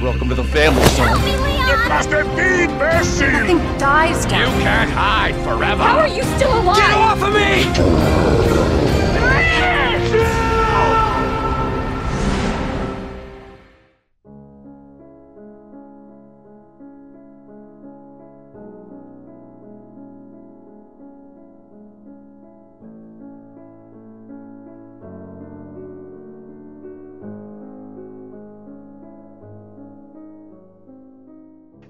[0.00, 1.18] Welcome to the family, son.
[1.22, 3.26] It must have been mercy!
[3.26, 4.52] Nothing dies down.
[4.56, 5.82] You can't hide forever!
[5.82, 6.76] How are you still alive?
[6.76, 9.03] Get off of me!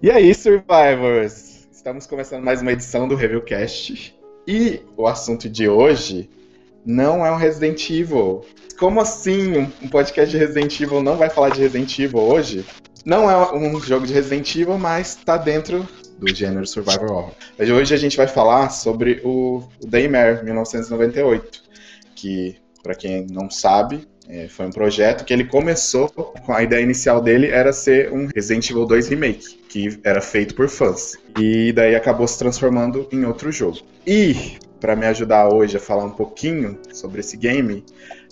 [0.05, 1.67] E aí, Survivors?
[1.73, 4.15] Estamos começando mais uma edição do Reviewcast.
[4.47, 6.29] E o assunto de hoje
[6.85, 8.43] não é um Resident Evil.
[8.79, 12.67] Como assim um- podcast de Resident Evil não vai falar de Resident Evil hoje?
[13.03, 17.33] Não é um jogo de Resident Evil, mas está dentro do gênero Survival Horror.
[17.59, 21.63] Mas Hoje a gente vai falar sobre o Daymare 1998,
[22.15, 26.83] que, para quem não sabe, é, foi um projeto que ele começou com a ideia
[26.83, 31.17] inicial dele era ser um Resident Evil 2 Remake, que era feito por fãs.
[31.39, 33.79] E daí acabou se transformando em outro jogo.
[34.07, 37.85] E para me ajudar hoje a falar um pouquinho sobre esse game,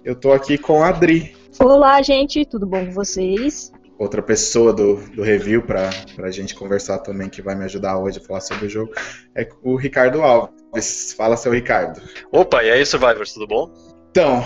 [0.04, 3.70] eu tô aqui com a Adri, Olá, gente, tudo bom com vocês?
[3.98, 8.18] outra pessoa do, do review para a gente conversar também, que vai me ajudar hoje
[8.18, 8.92] a falar sobre o jogo,
[9.32, 11.12] é o Ricardo Alves.
[11.16, 12.00] Fala, seu Ricardo.
[12.32, 13.70] Opa, e aí, Survivors, tudo bom?
[14.10, 14.42] Então,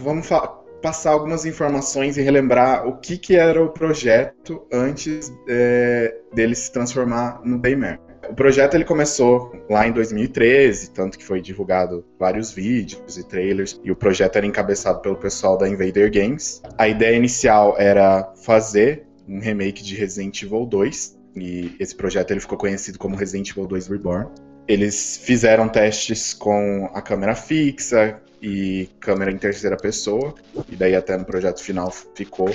[0.00, 6.14] vamos fa- passar algumas informações e relembrar o que, que era o projeto antes é,
[6.34, 8.00] dele se transformar no Daymare.
[8.28, 13.80] O projeto ele começou lá em 2013, tanto que foi divulgado vários vídeos e trailers,
[13.84, 16.62] e o projeto era encabeçado pelo pessoal da Invader Games.
[16.78, 22.40] A ideia inicial era fazer um remake de Resident Evil 2, e esse projeto ele
[22.40, 24.28] ficou conhecido como Resident Evil 2 Reborn.
[24.68, 30.34] Eles fizeram testes com a câmera fixa e câmera em terceira pessoa,
[30.68, 32.50] e daí até no projeto final ficou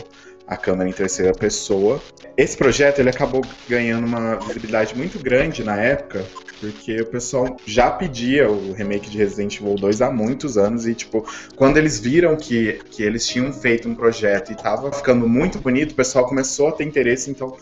[0.45, 2.01] a câmera em terceira pessoa.
[2.35, 6.25] Esse projeto ele acabou ganhando uma visibilidade muito grande na época,
[6.59, 10.93] porque o pessoal já pedia o remake de Resident Evil 2 há muitos anos e
[10.93, 15.59] tipo, quando eles viram que, que eles tinham feito um projeto e tava ficando muito
[15.59, 17.55] bonito, o pessoal começou a ter interesse, então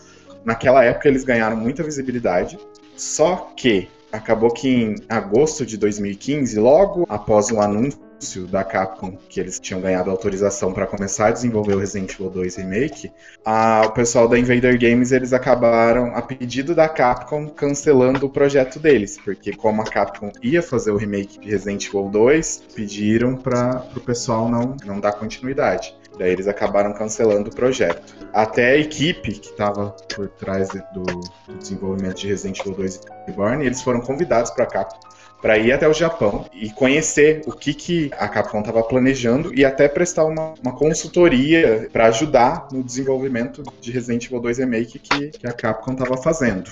[0.44, 2.58] naquela época eles ganharam muita visibilidade.
[2.96, 8.05] Só que acabou que em agosto de 2015, logo após o anúncio
[8.50, 12.56] da Capcom que eles tinham ganhado autorização para começar a desenvolver o Resident Evil 2
[12.56, 13.12] Remake,
[13.44, 18.78] a- o pessoal da Invader Games eles acabaram, a pedido da Capcom, cancelando o projeto
[18.78, 23.86] deles, porque como a Capcom ia fazer o remake de Resident Evil 2, pediram para
[23.94, 25.94] o pessoal não, não dar continuidade.
[26.18, 28.16] Daí eles acabaram cancelando o projeto.
[28.32, 33.64] Até a equipe que estava por trás do, do desenvolvimento de Resident Evil 2 Reborn,
[33.66, 35.05] eles foram convidados para a Capcom
[35.40, 39.64] para ir até o Japão e conhecer o que, que a Capcom estava planejando e
[39.64, 45.28] até prestar uma, uma consultoria para ajudar no desenvolvimento de Resident Evil 2 Remake que,
[45.28, 46.70] que a Capcom estava fazendo.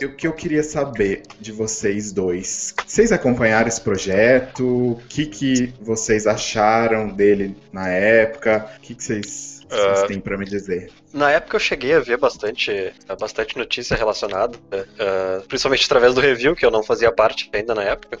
[0.00, 4.92] E O que eu queria saber de vocês dois, vocês acompanharam esse projeto?
[4.92, 8.66] O que, que vocês acharam dele na época?
[8.78, 10.06] O que, que vocês, vocês Ah.
[10.06, 10.90] têm para me dizer?
[11.12, 14.58] Na época eu cheguei a ver bastante, bastante notícia relacionada,
[14.98, 18.18] ah, principalmente através do review, que eu não fazia parte ainda na época.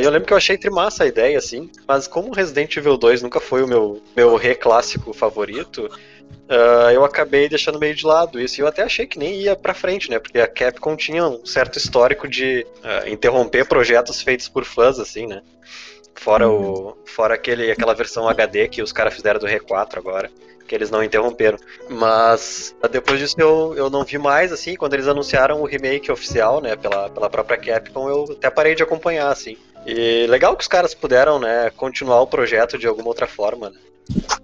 [0.00, 3.20] E eu lembro que eu achei trimassa a ideia, assim, mas como Resident Evil 2
[3.22, 5.90] nunca foi o meu, meu re-clássico favorito,
[6.48, 8.60] ah, eu acabei deixando meio de lado isso.
[8.60, 10.20] E eu até achei que nem ia pra frente, né?
[10.20, 15.26] Porque a Capcom tinha um certo histórico de ah, interromper projetos feitos por fãs, assim,
[15.26, 15.42] né?
[16.16, 20.30] Fora, o, fora aquele, aquela versão HD que os caras fizeram do R4 agora,
[20.66, 21.58] que eles não interromperam.
[21.88, 26.60] Mas depois disso eu, eu não vi mais, assim, quando eles anunciaram o remake oficial,
[26.60, 29.56] né, pela, pela própria Capcom, eu até parei de acompanhar, assim.
[29.86, 33.78] E legal que os caras puderam, né, continuar o projeto de alguma outra forma, né.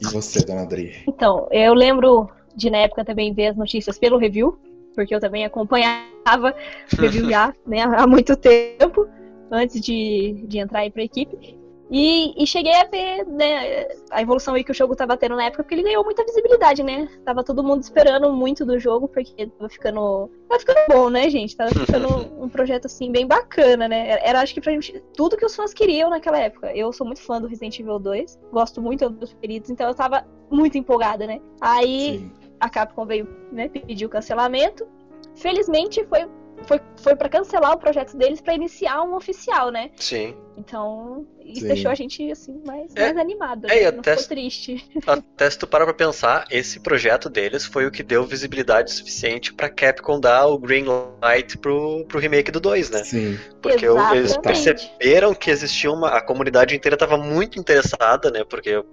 [0.01, 1.03] E você, dona Adri?
[1.09, 4.59] Então, eu lembro de na época também ver as notícias pelo review,
[4.95, 6.55] porque eu também acompanhava
[6.93, 9.09] o review já né, há muito tempo,
[9.51, 11.62] antes de, de entrar aí pra equipe.
[11.95, 15.45] E, e cheguei a ver né, a evolução aí que o jogo tava tendo na
[15.45, 17.07] época, porque ele ganhou muita visibilidade, né?
[17.23, 20.31] Tava todo mundo esperando muito do jogo, porque tava ficando.
[20.49, 21.55] Tava ficando bom, né, gente?
[21.55, 22.09] Tava ficando
[22.43, 24.19] um projeto assim bem bacana, né?
[24.23, 26.75] Era, acho que pra gente tudo que os fãs queriam naquela época.
[26.75, 30.27] Eu sou muito fã do Resident Evil 2, gosto muito dos preferidos, então eu tava
[30.51, 31.43] muito empolgada, né?
[31.61, 32.33] Aí Sim.
[32.59, 34.89] a Capcom veio, né, pediu o cancelamento.
[35.35, 36.27] Felizmente foi
[36.65, 39.91] foi, foi para cancelar o projeto deles para iniciar um oficial, né?
[39.97, 40.35] Sim.
[40.57, 41.69] Então, isso Sim.
[41.69, 43.67] deixou a gente, assim, mais, É, mais animado.
[43.71, 43.89] é, e né?
[43.89, 44.85] até- Não ficou triste.
[45.07, 49.53] Até se tu parar pra pensar, esse projeto deles foi o que deu visibilidade suficiente
[49.55, 50.85] pra Capcom dar o green
[51.23, 53.03] light pro, pro remake do 2, né?
[53.03, 53.39] Sim.
[53.63, 54.43] Porque o- eles Exatamente.
[54.89, 56.09] perceberam que existia uma.
[56.11, 58.45] A comunidade inteira estava muito interessada, né?
[58.45, 58.85] Porque o-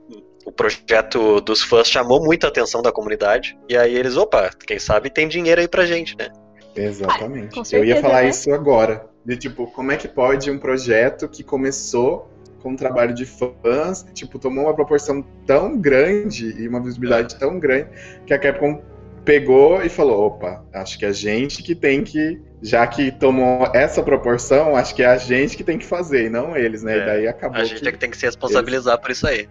[0.45, 3.57] o projeto dos fãs chamou muito a atenção da comunidade.
[3.67, 6.29] E aí eles, opa, quem sabe tem dinheiro aí pra gente, né?
[6.75, 7.47] Exatamente.
[7.51, 8.29] Ah, com eu certeza, ia falar né?
[8.29, 9.05] isso agora.
[9.25, 12.29] De tipo, como é que pode um projeto que começou
[12.61, 17.59] com um trabalho de fãs, tipo, tomou uma proporção tão grande e uma visibilidade tão
[17.59, 17.89] grande
[18.25, 18.81] que a Capcom
[19.23, 22.41] pegou e falou: opa, acho que a gente que tem que.
[22.61, 26.29] Já que tomou essa proporção, acho que é a gente que tem que fazer, e
[26.29, 26.97] não eles, né?
[26.97, 29.25] É, e daí acabou A gente que, é que tem que se responsabilizar por isso
[29.25, 29.47] aí.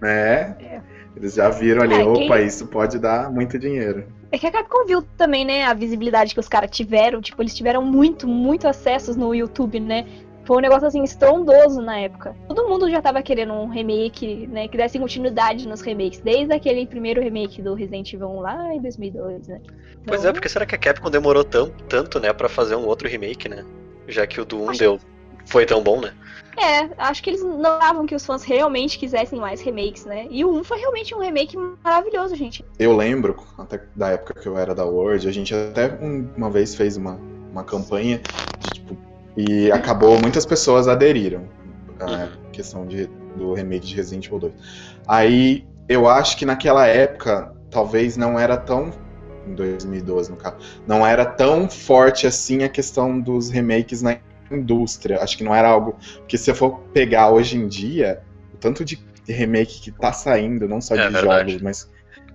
[0.00, 0.56] né?
[0.60, 0.80] É.
[1.16, 4.06] Eles já viram ali, É, opa, quem- isso pode dar muito dinheiro.
[4.30, 7.20] É que a Capcom viu também, né, a visibilidade que os caras tiveram.
[7.20, 10.06] Tipo, eles tiveram muito, muito acessos no YouTube, né?
[10.44, 12.34] Foi um negócio assim estrondoso na época.
[12.46, 16.86] Todo mundo já tava querendo um remake, né, que desse continuidade nos remakes, desde aquele
[16.86, 19.60] primeiro remake do Resident Evil 1 lá em 2002, né?
[20.06, 22.86] Pois Então, é, porque será que a Capcom demorou tão, tanto, né, pra fazer um
[22.86, 23.64] outro remake, né?
[24.06, 25.00] Já que o do 1 Acho- deu.
[25.48, 26.12] Foi tão bom, né?
[26.56, 30.26] É, acho que eles não achavam que os fãs realmente quisessem mais remakes, né?
[30.28, 32.64] E o 1 foi realmente um remake maravilhoso, gente.
[32.78, 36.50] Eu lembro, até da época que eu era da Word, a gente até um- uma
[36.50, 37.18] vez fez uma,
[37.52, 38.20] uma campanha
[38.58, 38.96] de, tipo,
[39.36, 41.48] e acabou, muitas pessoas aderiram
[42.00, 43.06] à questão de,
[43.36, 44.52] do remake de Resident Evil 2.
[45.06, 48.92] Aí eu acho que naquela época, talvez não era tão.
[49.46, 50.56] Em 2012, no caso,
[50.86, 54.18] não era tão forte assim a questão dos remakes na
[54.50, 55.20] indústria.
[55.20, 55.96] Acho que não era algo.
[56.18, 58.20] Porque se você for pegar hoje em dia,
[58.54, 61.50] o tanto de remake que tá saindo, não só É de verdade.
[61.52, 61.90] jogos, mas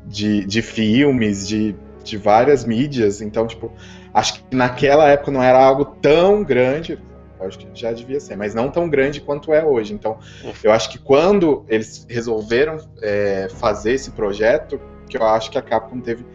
[0.05, 3.21] de, de filmes, de, de várias mídias.
[3.21, 3.71] Então, tipo,
[4.13, 6.99] acho que naquela época não era algo tão grande.
[7.39, 9.93] Acho que já devia ser, mas não tão grande quanto é hoje.
[9.93, 10.17] Então,
[10.63, 14.79] eu acho que quando eles resolveram é, fazer esse projeto,
[15.09, 16.25] que eu acho que a Capcom teve.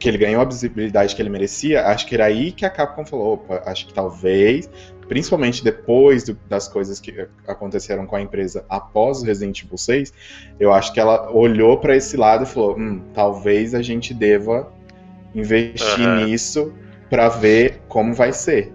[0.00, 3.04] Que ele ganhou a visibilidade que ele merecia, acho que era aí que a Capcom
[3.04, 4.68] falou: opa, acho que talvez,
[5.06, 10.12] principalmente depois do- das coisas que aconteceram com a empresa após o Resident Evil 6,
[10.58, 14.72] eu acho que ela olhou para esse lado e falou: hum, talvez a gente deva
[15.34, 16.24] investir Aham.
[16.24, 16.72] nisso
[17.10, 18.72] para ver como vai ser.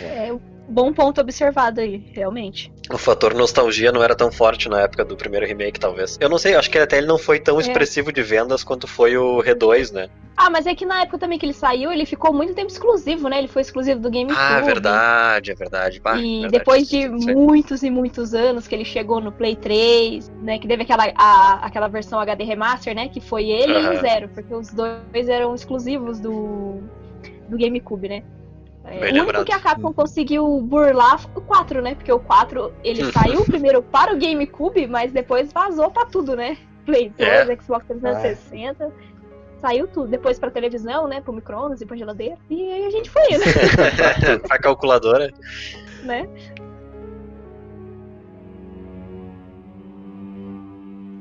[0.00, 0.26] É.
[0.26, 0.32] É
[0.68, 2.70] bom ponto observado aí, realmente.
[2.90, 6.16] O fator nostalgia não era tão forte na época do primeiro remake, talvez.
[6.20, 7.60] Eu não sei, acho que até ele não foi tão É.
[7.62, 10.08] expressivo de vendas quanto foi o R2, né?
[10.40, 13.28] Ah, mas é que na época também que ele saiu, ele ficou muito tempo exclusivo,
[13.28, 13.38] né?
[13.38, 14.38] Ele foi exclusivo do GameCube.
[14.38, 16.00] Ah, verdade, é verdade.
[16.00, 20.30] Bah, E verdade, depois de muitos e muitos anos que ele chegou no Play 3,
[20.42, 20.58] né?
[20.58, 23.08] Que teve aquela, a- aquela versão HD Remaster, né?
[23.08, 26.80] Que foi ele e o Zero, porque os dois eram exclusivos do,
[27.48, 28.22] do GameCube, né?
[28.90, 29.44] É, Bem o único lembrado.
[29.44, 31.94] que a Capcom conseguiu burlar foi o 4, né?
[31.94, 36.56] Porque o 4 ele saiu primeiro para o GameCube, mas depois vazou pra tudo, né?
[36.86, 37.56] Play 2, É.
[37.60, 38.90] Xbox 360.
[39.60, 40.08] Saiu tudo.
[40.08, 41.20] Depois pra televisão, né?
[41.20, 42.38] Pro micro-ondas e pra geladeira.
[42.48, 43.42] E aí a gente foi indo,
[44.48, 45.32] pra calculadora.
[46.04, 46.28] né?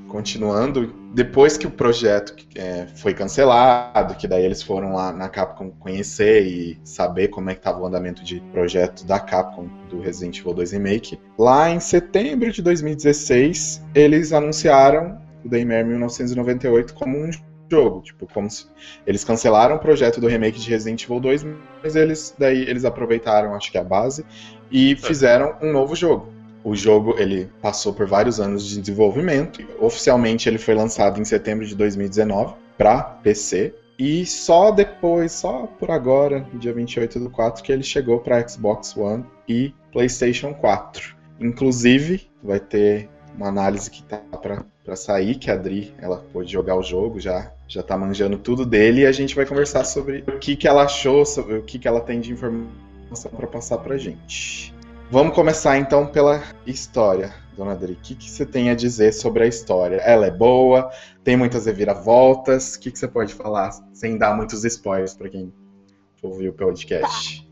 [0.08, 5.72] continuando, depois que o projeto é, foi cancelado, que daí eles foram lá na Capcom
[5.72, 10.38] conhecer e saber como é que estava o andamento de projeto da Capcom do Resident
[10.38, 17.32] Evil 2 Remake, lá em setembro de 2016, eles anunciaram o Daymare 1998 como um
[17.68, 18.68] jogo, tipo, como se
[19.08, 21.48] eles cancelaram o projeto do remake de Resident Evil 2,
[21.82, 24.24] mas eles daí eles aproveitaram, acho que a base
[24.72, 26.37] e fizeram um novo jogo.
[26.68, 29.66] O jogo ele passou por vários anos de desenvolvimento.
[29.80, 35.90] Oficialmente ele foi lançado em setembro de 2019 para PC e só depois, só por
[35.90, 41.16] agora, dia 28 do 4, que ele chegou para Xbox One e PlayStation 4.
[41.40, 46.76] Inclusive, vai ter uma análise que tá para sair, que a Adri, ela pôde jogar
[46.76, 50.38] o jogo, já já tá manjando tudo dele e a gente vai conversar sobre o
[50.38, 53.96] que que ela achou, sobre o que que ela tem de informação para passar pra
[53.96, 54.76] gente.
[55.10, 57.94] Vamos começar então pela história, dona Adri.
[57.94, 59.96] O que, que você tem a dizer sobre a história?
[59.98, 60.92] Ela é boa?
[61.24, 62.76] Tem muitas reviravoltas?
[62.76, 65.54] O que, que você pode falar sem dar muitos spoilers para quem
[66.22, 67.48] ouviu o podcast?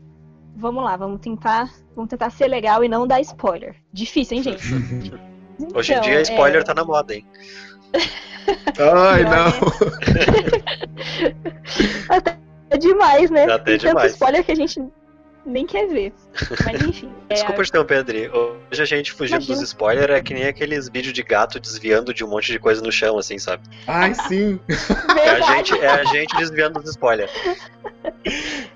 [0.54, 3.74] Vamos lá, vamos tentar, vamos tentar ser legal e não dar spoiler.
[3.90, 4.62] Difícil, hein, gente?
[5.74, 7.26] Hoje em Então, dia, spoiler é, tá na moda, hein?
[8.78, 9.46] Ai, não!
[12.14, 13.44] Até é demais, né?
[13.44, 14.12] Até Tem tanto demais.
[14.12, 14.78] spoiler que a gente
[15.46, 16.12] nem quer ver.
[16.64, 17.10] Mas enfim.
[17.30, 18.28] é- Desculpa te interromper, Adri.
[18.28, 19.54] Hoje a gente fugindo Imagina.
[19.54, 22.82] dos spoilers é que nem aqueles vídeos de gato desviando de um monte de coisa
[22.82, 23.62] no chão, assim, sabe?
[23.86, 24.58] Ai, sim.
[25.18, 27.32] É a gente, é a gente desviando dos spoilers.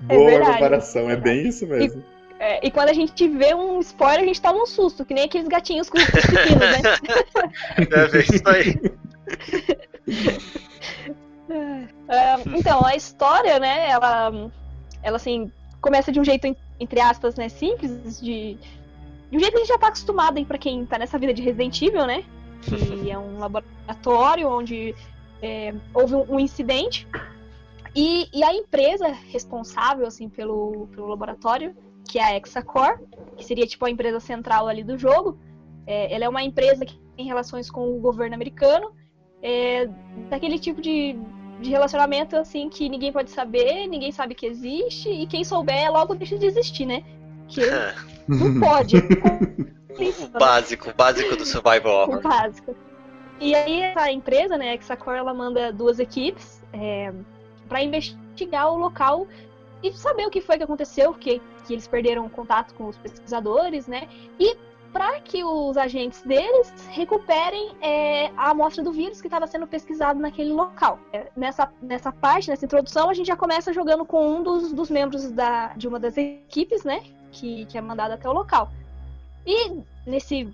[0.01, 0.53] Boa verdade.
[0.53, 2.03] comparação, é bem isso mesmo.
[2.39, 5.25] É, e quando a gente vê um spoiler, a gente toma um susto, que nem
[5.25, 6.81] aqueles gatinhos com os pepinos, né?
[7.77, 8.81] É bem isso aí.
[12.09, 14.31] É, então, a história, né, ela,
[15.03, 18.57] ela assim, começa de um jeito, entre aspas, né, simples, de,
[19.29, 21.33] de um jeito que a gente já tá acostumado aí pra quem tá nessa vida
[21.33, 22.23] de Resident Evil, né?
[22.61, 24.95] Que é um laboratório onde
[25.41, 27.07] é, houve um, um incidente
[27.95, 31.75] e, e a empresa responsável, assim, pelo, pelo laboratório,
[32.07, 32.99] que é a Hexacore,
[33.35, 35.37] que seria tipo a empresa central ali do jogo,
[35.85, 38.91] é, ela é uma empresa que tem relações com o governo americano,
[39.41, 39.89] é,
[40.29, 41.17] daquele tipo de,
[41.61, 46.15] de relacionamento assim que ninguém pode saber, ninguém sabe que existe, e quem souber logo
[46.15, 47.03] deixa de existir, né?
[47.47, 47.61] Que
[48.27, 48.97] não pode.
[48.97, 52.21] O básico, o básico do survival o horror.
[52.21, 52.75] básico.
[53.39, 57.13] E aí essa empresa, né, Hexacore, ela manda duas equipes é,
[57.67, 59.27] para investigar o local
[59.83, 63.87] e saber o que foi que aconteceu, que, que eles perderam contato com os pesquisadores,
[63.87, 64.07] né?
[64.39, 64.55] E
[64.91, 70.19] para que os agentes deles recuperem é, a amostra do vírus que estava sendo pesquisado
[70.19, 70.99] naquele local.
[71.13, 74.89] É, Nessa, nessa parte, nessa introdução, a gente já começa jogando com um dos, dos
[74.89, 77.03] membros da, de uma das equipes, né?
[77.31, 78.69] Que, que é mandada até o local.
[79.45, 80.53] E nesse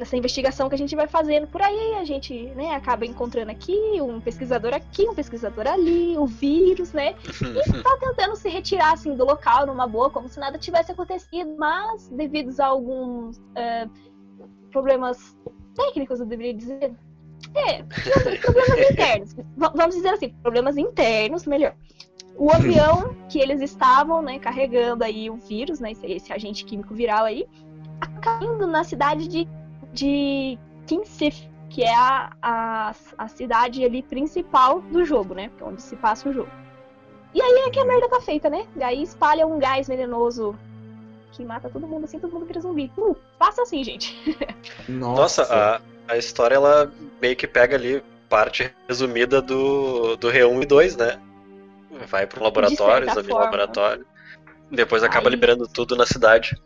[0.00, 4.00] nessa investigação que a gente vai fazendo por aí, a gente né, acaba encontrando aqui
[4.00, 7.14] um pesquisador aqui, um pesquisador ali, o vírus, né?
[7.28, 11.54] E tá tentando se retirar assim do local numa boa, como se nada tivesse acontecido,
[11.58, 13.86] mas devido a alguns é,
[14.72, 15.36] problemas
[15.76, 16.94] técnicos, eu deveria dizer.
[17.54, 17.82] É,
[18.40, 19.36] problemas internos.
[19.54, 21.74] Vamos dizer assim, problemas internos, melhor.
[22.38, 26.94] O avião que eles estavam, né, carregando aí o vírus, né, esse, esse agente químico
[26.94, 27.46] viral aí,
[28.22, 29.46] caindo na cidade de,
[29.92, 35.50] de Kinsif, que é a, a, a cidade ali principal do jogo, né?
[35.60, 36.50] é Onde se passa o jogo.
[37.32, 38.66] E aí é que a merda tá feita, né?
[38.76, 40.58] E aí espalha um gás venenoso
[41.32, 42.90] que mata todo mundo assim, todo mundo vira zumbi.
[42.96, 44.16] Uh, passa assim, gente.
[44.88, 46.92] Nossa, Nossa, a, a história ela
[47.22, 51.20] meio que pega ali parte resumida do, do R1 e 2, né?
[52.08, 54.06] Vai pro laboratório, examina o laboratório.
[54.70, 56.56] Depois acaba Aí- liberando tudo na cidade.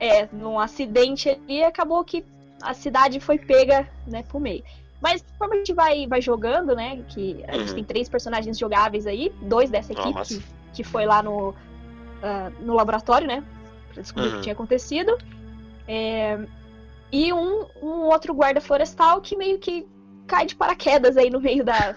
[0.00, 2.24] É, num acidente ali, acabou que
[2.62, 4.62] a cidade foi pega, né, pro meio.
[5.00, 7.74] Mas como a gente vai, vai jogando, né, que a gente Uhum.
[7.76, 10.34] tem três personagens jogáveis aí, dois dessa equipe Nossa.
[10.38, 11.54] que, que foi lá no,
[12.22, 13.44] ah, no laboratório, né,
[13.92, 14.36] pra descobrir o Uhum.
[14.38, 15.16] que tinha acontecido.
[15.86, 16.38] É,
[17.12, 19.86] e um, um outro guarda florestal que meio que
[20.26, 21.94] cai de paraquedas aí no meio da,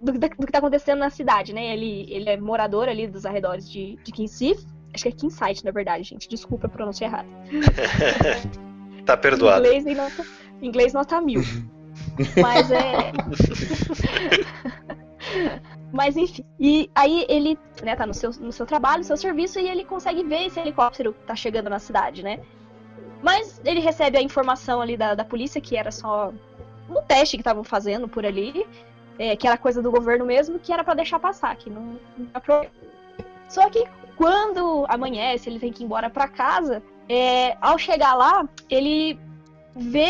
[0.00, 1.72] do, da- do que tá acontecendo na cidade, né?
[1.74, 4.64] Ele, ele é morador ali dos arredores de, de Kinsif.
[4.94, 6.28] Acho que é Kinsight, na verdade, gente.
[6.28, 7.26] Desculpa a pronúncia errada.
[9.04, 9.66] Tá perdoado.
[9.66, 10.26] Inglês, em nota,
[10.60, 11.42] inglês nota mil.
[12.40, 13.12] Mas é.
[15.92, 16.44] Mas enfim.
[16.58, 19.84] E aí ele, né, tá no seu, no seu trabalho, no seu serviço, e ele
[19.84, 22.40] consegue ver esse helicóptero que tá chegando na cidade, né?
[23.22, 26.32] Mas ele recebe a informação ali da, da polícia que era só
[26.88, 28.66] um teste que estavam fazendo por ali,
[29.18, 32.66] é, que era coisa do governo mesmo, que era pra deixar passar, que não, não.
[33.48, 33.84] Só que
[34.16, 39.18] quando amanhece, ele tem que ir embora pra casa, é, ao chegar lá, ele
[39.76, 40.08] vê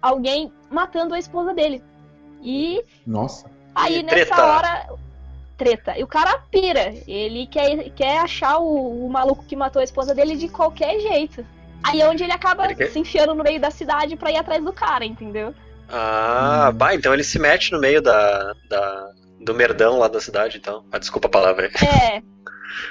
[0.00, 1.82] alguém matando a esposa dele.
[2.42, 3.46] E Nossa.
[3.74, 4.44] aí E nessa treta.
[4.46, 4.88] hora.
[5.56, 5.98] Treta.
[5.98, 6.94] E o cara pira.
[7.06, 11.44] Ele quer, quer achar o, o maluco que matou a esposa dele de qualquer jeito.
[11.82, 14.36] Aí é onde ele acaba Ele quer- se enfiando no meio da cidade pra ir
[14.36, 15.52] atrás do cara, entendeu?
[15.88, 16.76] Ah, Hum.
[16.76, 20.84] bah, então ele se mete no meio da, da- do merdão lá da cidade, então.
[20.92, 21.88] Ah, desculpa a palavra aí.
[21.88, 22.22] É.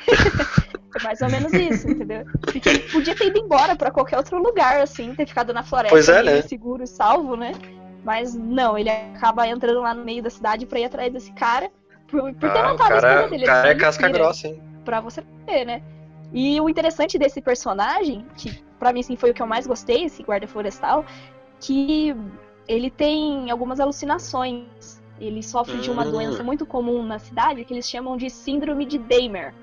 [0.98, 2.26] é mais ou menos isso, entendeu?
[2.52, 6.12] Porque ele podia ter ido embora pra qualquer outro lugar, assim, ter ficado na floresta
[6.12, 6.42] é, né?
[6.42, 7.52] seguro e salvo, né?
[8.04, 11.70] Mas não, ele acaba entrando lá no meio da cidade pra ir atrás desse cara.
[12.08, 13.44] Por, por ter Ah, o matado a esposa dele.
[13.44, 14.62] o cara é casca grossa, hein?
[14.86, 15.82] Pra você ver, né?
[16.32, 20.06] E o interessante desse personagem, que pra mim sim foi o que eu mais gostei,
[20.06, 21.06] esse guarda florestal,
[21.60, 22.16] que
[22.68, 25.02] ele tem algumas alucinações.
[25.20, 26.12] Ele sofre de uma Hum.
[26.12, 29.54] doença muito comum na cidade, que eles chamam de síndrome de Dahmer.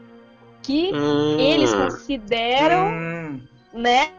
[0.65, 1.39] Que Hum.
[1.39, 3.41] eles consideram, Hum,
[3.73, 4.11] né?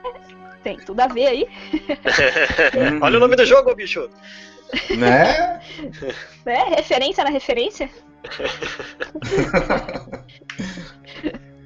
[0.63, 1.73] Tem tudo a ver aí, hum,
[3.01, 4.09] Olha o nome do jogo, bicho!
[4.97, 5.59] Né?
[6.45, 6.63] né?
[6.77, 7.89] Referência na referência.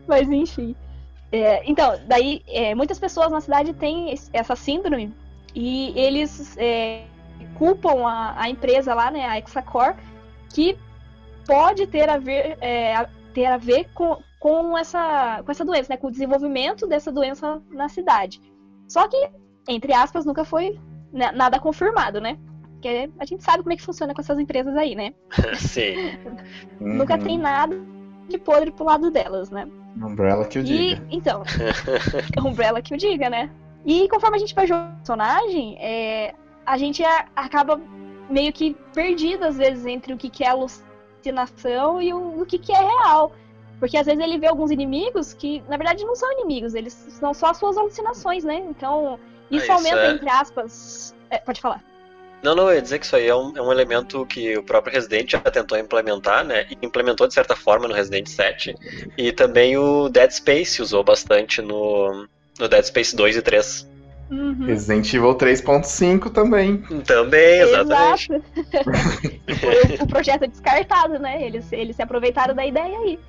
[0.08, 0.76] Mas enfim.
[1.32, 5.14] É, então, daí é, muitas pessoas na cidade têm essa síndrome
[5.54, 7.04] e eles é,
[7.58, 9.96] culpam a, a empresa lá, né, a Hexacore,
[10.54, 10.78] que
[11.46, 15.98] pode ter a ver, é, ter a ver com, com, essa, com essa doença, né?
[15.98, 18.42] Com o desenvolvimento dessa doença na cidade.
[18.88, 19.30] Só que,
[19.68, 20.80] entre aspas, nunca foi
[21.12, 22.38] né, nada confirmado, né?
[22.74, 25.14] Porque a gente sabe como é que funciona com essas empresas aí, né?
[25.60, 25.94] Sim.
[26.80, 27.22] Nunca Uhum.
[27.24, 27.76] tem nada
[28.30, 29.68] de podre pro lado delas, né?
[30.02, 30.66] Umbrella que eu E,
[30.96, 31.08] diga.
[31.12, 31.44] então,
[32.46, 33.50] Umbrella que o diga, né?
[33.86, 36.34] E conforme a gente vai jogando o personagem, é,
[36.66, 37.82] a gente a- acaba
[38.30, 42.58] meio que perdido, às vezes, entre o que, que é alucinação e o, o que,
[42.60, 43.34] que é real.
[43.80, 47.34] Porque às vezes ele vê alguns inimigos que, na verdade, não são inimigos, eles são
[47.34, 48.56] só as suas alucinações, né?
[48.70, 49.18] Então,
[49.50, 51.16] isso, Ah, isso aumenta, é- entre aspas.
[51.30, 51.84] é, pode falar.
[52.42, 54.64] Não, não, eu ia dizer que isso aí é um, é um elemento que o
[54.64, 56.68] próprio Resident já tentou implementar, né?
[56.72, 58.74] E implementou de certa forma no Resident 7.
[59.18, 63.90] E também o Dead Space usou bastante no, no Dead Space 2 e 3.
[64.32, 64.68] Uhum.
[64.68, 66.78] Resident Evil 3.5 também.
[67.04, 68.28] Também, exatamente.
[69.60, 71.44] Foi o, o projeto descartado, né?
[71.44, 73.20] Eles, eles se aproveitaram da ideia aí.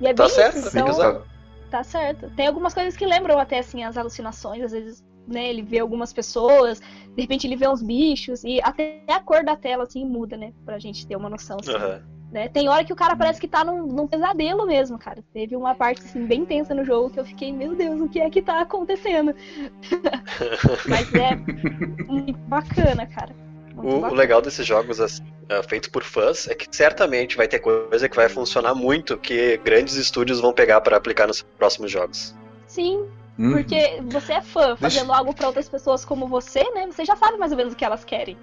[0.00, 0.70] E é Tá bem certo, isso.
[0.70, 1.22] que Então,
[1.70, 2.30] tá certo.
[2.30, 5.48] Tem algumas coisas que lembram até assim as alucinações, às vezes, né?
[5.48, 9.56] Ele vê algumas pessoas, de repente ele vê uns bichos e até a cor da
[9.56, 10.52] tela assim muda, né?
[10.64, 11.58] Pra gente ter uma noção.
[11.60, 12.02] Assim, Aham.
[12.32, 12.48] né?
[12.48, 15.22] Tem hora que o cara parece que tá num, num pesadelo mesmo, cara.
[15.32, 18.20] Teve uma parte assim bem tensa no jogo que eu fiquei, meu Deus, o que
[18.20, 19.34] é que tá acontecendo?
[20.88, 21.34] Mas é
[22.08, 23.47] muito bacana, cara.
[23.82, 27.48] Muito O, o legal desses jogos assim, é, feitos por fãs é que certamente vai
[27.48, 31.90] ter coisa que vai funcionar muito que grandes estúdios vão pegar para aplicar nos próximos
[31.90, 32.34] jogos.
[32.66, 33.04] Sim,
[33.38, 33.52] Uhum.
[33.52, 36.86] porque você é fã fazendo algo pra outras pessoas como você, né?
[36.90, 38.36] Você já sabe mais ou menos o que elas querem.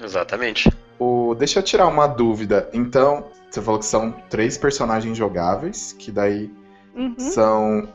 [0.00, 0.70] Exatamente.
[0.98, 2.68] O, deixa eu tirar uma dúvida.
[2.72, 6.50] Então, você falou que são três personagens jogáveis, que daí
[6.94, 7.14] Uhum.
[7.18, 7.88] são,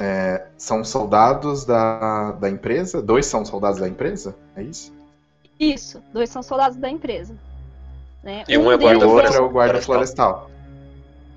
[0.00, 3.00] é, são soldados da, da empresa?
[3.02, 4.34] Dois são soldados da empresa?
[4.56, 4.92] É isso?
[5.58, 7.34] Isso, dois são soldados da empresa.
[8.22, 8.44] Né?
[8.48, 10.32] E um é E deles o guarda outro é o guarda florestal.
[10.46, 10.50] florestal.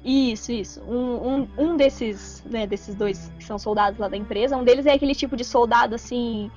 [0.04, 0.82] Isso, isso.
[0.82, 4.86] Um, um, um desses, né, desses dois que são soldados lá da empresa, um deles
[4.88, 6.50] é aquele tipo de soldado assim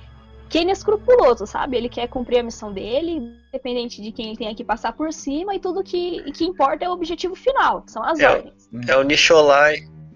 [0.49, 1.75] que é inescrupuloso, sabe?
[1.75, 5.55] Ele quer cumprir a missão dele, independente de quem ele tenha que passar por cima,
[5.55, 8.29] e tudo que, que importa é o objetivo final, que são as É.
[8.29, 8.69] ordens.
[8.87, 9.77] É o Nicholai.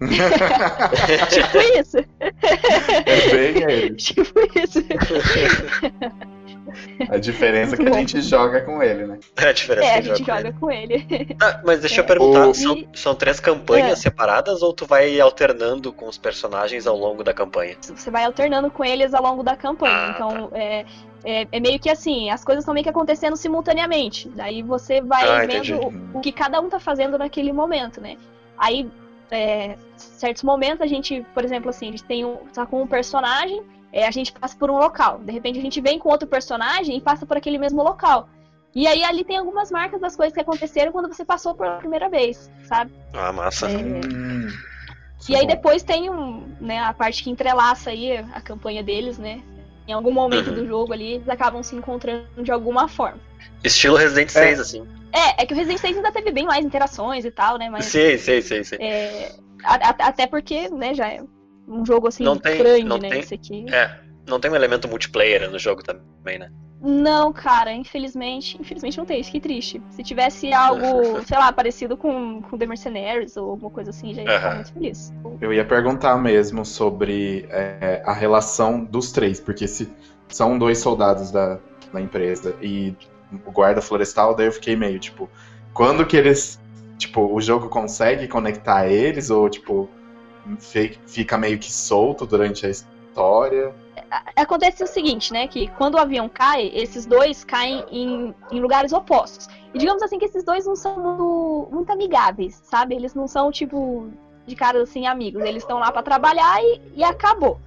[1.30, 3.94] tipo isso, É bem ele.
[3.96, 4.80] tipo isso.
[7.10, 9.18] A diferença é que a gente joga com ele, né?
[9.36, 10.36] É a diferença É, que a gente joga.
[10.42, 11.06] joga com ele.
[11.42, 12.06] Ah, mas deixa eu É.
[12.06, 13.96] perguntar, O- são, são três campanhas É.
[13.96, 17.76] separadas ou tu vai alternando com os personagens ao longo da campanha?
[17.80, 19.92] Você vai alternando com eles ao longo da campanha.
[19.94, 20.84] Ah, então, é,
[21.24, 24.28] é, é meio que assim, as coisas estão meio que acontecendo simultaneamente.
[24.28, 25.80] Daí você vai Ah, vendo
[26.14, 28.16] o, o que cada um tá fazendo naquele momento, né?
[28.56, 28.88] Aí,
[29.30, 32.86] é, certos momentos a gente, por exemplo, assim, a gente tem um, tá com um
[32.86, 35.18] personagem, é, a gente passa por um local.
[35.18, 38.28] De repente a gente vem com outro personagem e passa por aquele mesmo local.
[38.74, 42.08] E aí ali tem algumas marcas das coisas que aconteceram quando você passou por primeira
[42.08, 42.92] vez, sabe?
[43.12, 43.66] Ah, massa.
[43.66, 44.46] É, Hum,
[45.28, 45.54] e é aí bom.
[45.54, 49.42] depois tem um, né, a parte que entrelaça aí a campanha deles, né?
[49.88, 50.54] Em algum momento Uhum.
[50.54, 53.18] do jogo ali, eles acabam se encontrando de alguma forma.
[53.64, 54.86] Estilo Resident 6, assim.
[55.12, 57.68] É, é que o Resident 6 ainda teve bem mais interações e tal, né?
[57.68, 58.78] Mas Sei, sei, sei, sei.
[58.80, 59.32] é,
[59.64, 61.24] a- a- até porque, né, já é
[61.70, 63.08] um jogo assim Não tem- grande, não né?
[63.08, 63.64] tem- Esse aqui.
[63.72, 66.50] É, não tem um elemento multiplayer no jogo também, né?
[66.82, 69.82] Não, cara, infelizmente, infelizmente não tem, isso que triste.
[69.90, 74.22] Se tivesse algo, sei lá, parecido com, com The Mercenaries ou alguma coisa assim, já
[74.22, 74.54] ia ficar Aham.
[74.54, 75.12] muito feliz.
[75.42, 79.90] Eu ia perguntar mesmo sobre é, a relação dos três, porque se
[80.28, 81.58] são dois soldados da,
[81.92, 82.96] da empresa e
[83.44, 85.28] o guarda florestal, daí eu fiquei meio, tipo,
[85.74, 86.58] quando que eles,
[86.96, 89.88] tipo, o jogo consegue conectar eles ou, tipo,
[91.06, 93.74] fica meio que solto durante a história?
[94.34, 95.46] acontece o seguinte, né?
[95.46, 99.48] Que quando o avião cai, esses dois caem em, em lugares opostos.
[99.72, 102.94] E digamos assim que esses dois não são muito, muito amigáveis, sabe?
[102.94, 104.08] Eles não são, tipo,
[104.46, 105.44] de caras assim, amigos.
[105.44, 107.60] Eles estão lá pra trabalhar e, e acabou.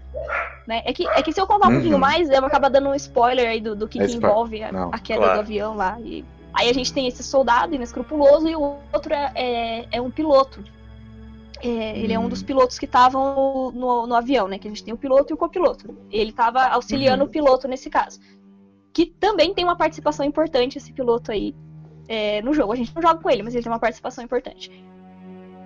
[0.67, 0.81] Né?
[0.85, 1.75] É, que, é que se eu contar um Uhum.
[1.75, 4.63] pouquinho mais, eu vou acabar dando um spoiler aí do, do que, É que envolve
[4.63, 4.89] a, Não.
[4.91, 5.33] a queda Claro.
[5.35, 5.97] do avião lá.
[6.01, 10.11] E aí a gente tem esse soldado inescrupuloso e o outro é, é, é um
[10.11, 10.63] piloto.
[11.63, 12.29] É, ele é um Hum.
[12.29, 14.59] dos pilotos que estavam no, no avião, né?
[14.59, 15.97] Que a gente tem o piloto e o copiloto.
[16.11, 17.29] Ele estava auxiliando Uhum.
[17.29, 18.19] o piloto nesse caso.
[18.91, 21.55] Que também tem uma participação importante, esse piloto aí,
[22.07, 22.73] é, no jogo.
[22.73, 24.69] A gente não joga com ele, mas ele tem uma participação importante.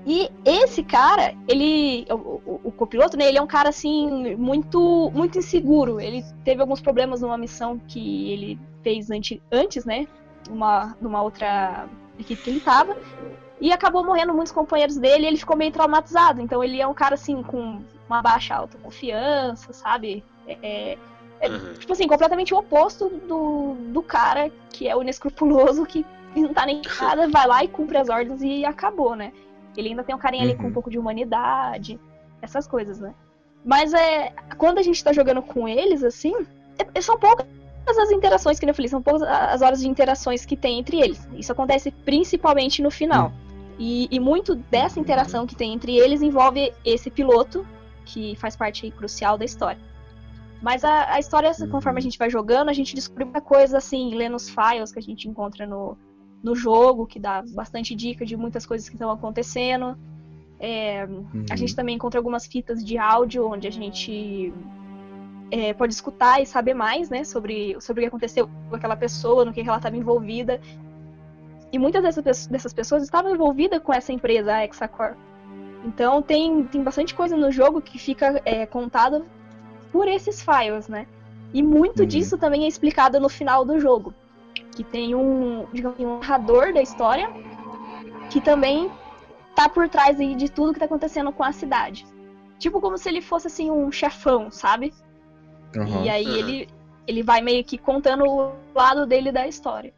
[0.05, 2.05] E esse cara, ele.
[2.09, 3.27] O, o, o copiloto, né?
[3.27, 5.99] Ele é um cara assim, muito, muito inseguro.
[5.99, 10.07] Ele teve alguns problemas numa missão que ele fez antes, antes né?
[10.49, 12.95] Numa, numa outra equipe que ele tava.
[13.59, 16.41] E acabou morrendo muitos companheiros dele e ele ficou meio traumatizado.
[16.41, 20.23] Então ele é um cara assim, com uma baixa autoconfiança, sabe?
[20.47, 20.97] É,
[21.41, 21.73] é, Uhum.
[21.73, 26.03] tipo assim, completamente o oposto do, do cara que é o inescrupuloso, que
[26.35, 29.31] não tá nem nada, vai lá e cumpre as ordens e acabou, né?
[29.75, 30.69] Ele ainda tem um carinha ali com Uhum.
[30.69, 31.99] um pouco de humanidade,
[32.41, 33.13] essas coisas, né?
[33.65, 36.33] Mas é, quando a gente tá jogando com eles, assim,
[36.93, 37.45] é- são poucas
[37.87, 41.27] as interações que eu falei, são poucas as horas de interações que tem entre eles.
[41.35, 43.31] Isso acontece principalmente no final.
[43.79, 47.65] E, e muito dessa interação que tem entre eles envolve esse piloto,
[48.05, 49.79] que faz parte crucial da história.
[50.61, 54.15] Mas a, a história, conforme a gente vai jogando, a gente descobre muita coisa assim,
[54.15, 55.95] lendo os files que a gente encontra no,
[56.43, 59.97] no jogo, que dá bastante dica de muitas coisas que estão acontecendo.
[60.59, 61.45] É, Uhum.
[61.51, 64.51] a gente também encontra algumas fitas de áudio onde a gente
[65.51, 69.45] é, pode escutar e saber mais, né, sobre, sobre o que aconteceu com aquela pessoa,
[69.45, 70.59] no que ela estava envolvida.
[71.71, 75.15] E muitas dessas, dessas pessoas estavam envolvidas com essa empresa, a Hexacore.
[75.85, 79.23] Então tem, tem bastante coisa no jogo que fica é, contada
[79.91, 81.05] por esses files, né?
[81.53, 82.05] E muito Uhum.
[82.07, 84.13] disso também é explicado no final do jogo.
[84.75, 87.29] Que tem um, digamos, um narrador da história
[88.29, 88.91] que também
[89.55, 92.05] tá por trás aí de tudo que tá acontecendo com a cidade.
[92.59, 94.93] Tipo como se ele fosse assim um chefão, sabe?
[95.75, 96.03] Uhum.
[96.03, 96.33] E aí Uhum.
[96.33, 96.69] ele,
[97.07, 99.93] ele vai meio que contando o lado dele da história.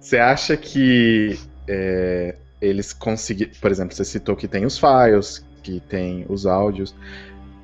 [0.00, 3.52] Você acha que é, eles conseguiram.
[3.60, 6.94] Por exemplo, você citou que tem os files, que tem os áudios.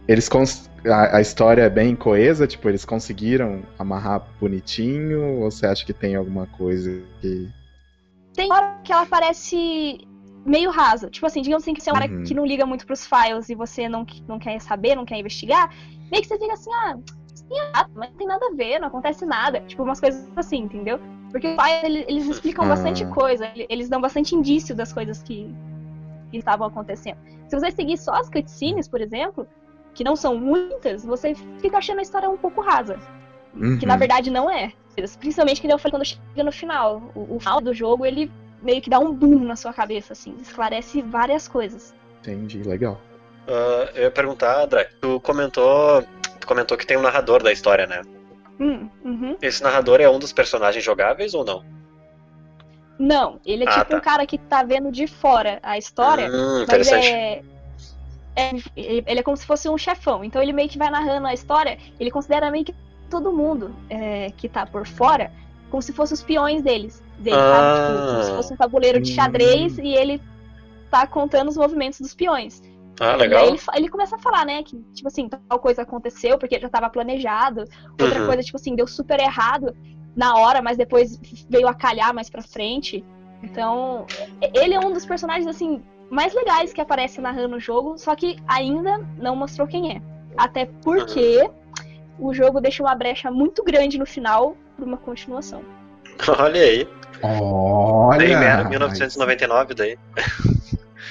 [0.06, 5.66] Eles cons- a, a história é bem coesa, tipo, eles conseguiram amarrar bonitinho, ou você
[5.66, 7.48] acha que tem alguma coisa que.
[8.34, 9.98] Tem hora que ela parece
[10.44, 11.10] meio rasa.
[11.10, 12.22] Tipo assim, digamos assim que você é um cara Uhum.
[12.22, 15.74] que não liga muito pros files e você não, não quer saber, não quer investigar,
[16.10, 16.96] meio que você fica assim, ah,
[17.50, 19.60] errado, mas não tem nada a ver, não acontece nada.
[19.62, 21.00] Tipo, umas coisas assim, entendeu?
[21.30, 22.68] Porque os eles, eles explicam Ah.
[22.68, 25.52] bastante coisa, ele- eles dão bastante indício das coisas que,
[26.30, 27.18] que estavam acontecendo.
[27.48, 29.46] Se você seguir só as cutscenes, por exemplo,
[29.94, 32.98] que não são muitas, você fica achando a história um pouco rasa.
[33.54, 33.78] Uhum.
[33.78, 34.72] Que na verdade não é.
[35.18, 37.02] Principalmente que nem eu falei quando chega no final.
[37.14, 38.30] O, o final do jogo, ele
[38.62, 40.34] meio que dá um boom na sua cabeça, assim.
[40.40, 41.94] Esclarece várias coisas.
[42.20, 43.00] Entendi, legal.
[43.46, 46.02] Ah, eu ia perguntar, André, tu comentou,
[46.40, 48.02] tu comentou que tem um narrador da história, né?
[48.58, 49.36] Hum, uhum.
[49.42, 51.64] Esse narrador é um dos personagens jogáveis ou não?
[52.98, 53.96] Não, ele é Ah, tipo tá.
[53.96, 57.42] um cara que tá vendo de fora a história, Hum, mas é,
[58.34, 60.24] é- Ele é como se fosse um chefão.
[60.24, 62.74] Então ele meio que vai narrando a história, ele considera meio que
[63.10, 65.30] todo mundo é, que tá por fora
[65.70, 67.02] como se fossem os peões deles.
[67.18, 67.74] Dele, Ah.
[67.96, 69.14] Tipo, como se fosse um tabuleiro de Hum.
[69.14, 70.22] xadrez e ele
[70.90, 72.62] tá contando os movimentos dos peões.
[73.00, 73.46] Ah, E aí legal.
[73.48, 76.88] ele, ele começa a falar, né, que, tipo assim, tal coisa aconteceu porque já tava
[76.90, 77.64] planejado.
[78.00, 78.26] Outra Uhum.
[78.26, 79.74] coisa, tipo assim, deu super errado
[80.16, 83.04] na hora, mas depois veio a calhar mais pra frente.
[83.42, 84.06] Então,
[84.54, 88.36] ele é um dos personagens, assim, mais legais que aparece narrando o jogo, só que
[88.48, 90.02] ainda não mostrou quem é.
[90.36, 91.48] Até porque
[92.18, 95.62] o jogo deixa uma brecha muito grande no final pra uma continuação.
[96.38, 96.88] Olha aí.
[97.22, 98.18] Olha!
[98.18, 99.98] Daí era 1999 daí.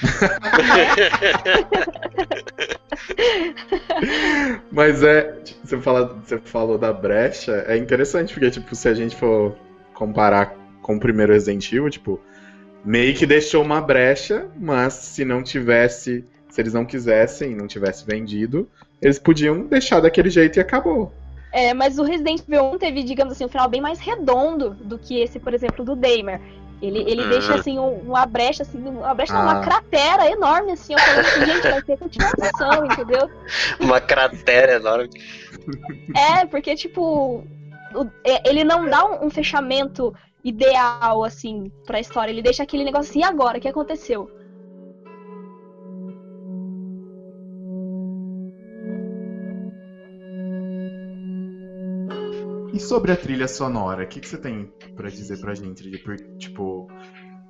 [4.70, 8.94] Mas é, tipo, você, fala, você falou da brecha, é interessante, porque, tipo, se a
[8.94, 9.56] gente for
[9.94, 12.20] comparar com o primeiro Resident Evil, tipo,
[12.84, 18.04] meio que deixou uma brecha, mas se não tivesse, se eles não quisessem, não tivesse
[18.06, 18.68] vendido,
[19.00, 21.12] eles podiam deixar daquele jeito e acabou.
[21.52, 24.98] É, mas o Resident Evil 1 teve, digamos assim, um final bem mais redondo do
[24.98, 26.40] que esse, por exemplo, do Damer.
[26.82, 27.28] Ele, ele Hum.
[27.30, 29.44] deixa, assim, um- uma brecha, assim, uma brecha, não, Ah.
[29.54, 33.30] uma cratera enorme, assim, eu falei assim, gente, vai ter continuação, entendeu?
[33.80, 35.08] Uma cratera enorme.
[36.14, 37.42] É, porque, tipo,
[38.24, 42.30] é, ele não dá um, um fechamento ideal, assim, pra história.
[42.30, 43.58] Ele deixa aquele negócio assim, e agora?
[43.58, 44.30] O que aconteceu?
[52.76, 55.96] E sobre a trilha sonora, o que, que você tem pra dizer pra gente?
[56.00, 56.86] por- tipo,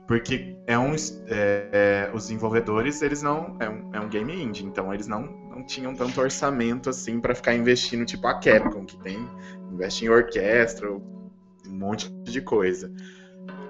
[0.06, 0.94] porque é um,
[1.26, 3.56] é, é, os desenvolvedores, eles não.
[3.58, 7.34] É um, é um game indie, então eles não, não tinham tanto orçamento assim pra
[7.34, 9.18] ficar investindo, tipo a Capcom, que tem.
[9.72, 11.02] Investe em orquestra, um
[11.66, 12.92] monte de coisa.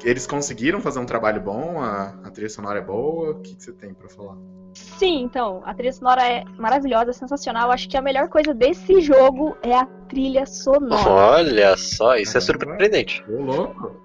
[0.05, 3.33] Eles conseguiram fazer um trabalho bom, a, a trilha sonora é boa.
[3.33, 4.37] O que, que você tem pra falar?
[4.75, 7.71] Sim, então, a trilha sonora é maravilhosa, sensacional.
[7.71, 11.11] Acho que a melhor coisa desse jogo é a trilha sonora.
[11.11, 12.65] Olha só, isso é Caramba.
[12.75, 13.25] surpreendente.
[13.29, 13.97] Ô, louco!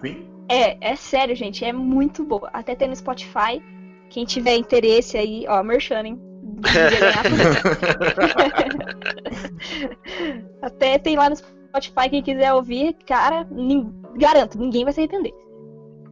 [0.00, 0.28] Sim?
[0.48, 2.50] É, é sério, gente, é muito boa.
[2.52, 3.62] Até tem no Spotify.
[4.10, 6.20] Quem tiver interesse aí, ó, merchan, hein?
[10.60, 15.32] Até tem lá no Spotify, quem quiser ouvir, cara, nin- garanto, ninguém vai se arrepender.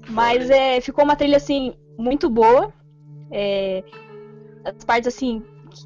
[0.08, 2.72] Mas é, ficou uma trilha, assim, muito boa.
[3.30, 3.82] É,
[4.64, 5.42] as partes, assim,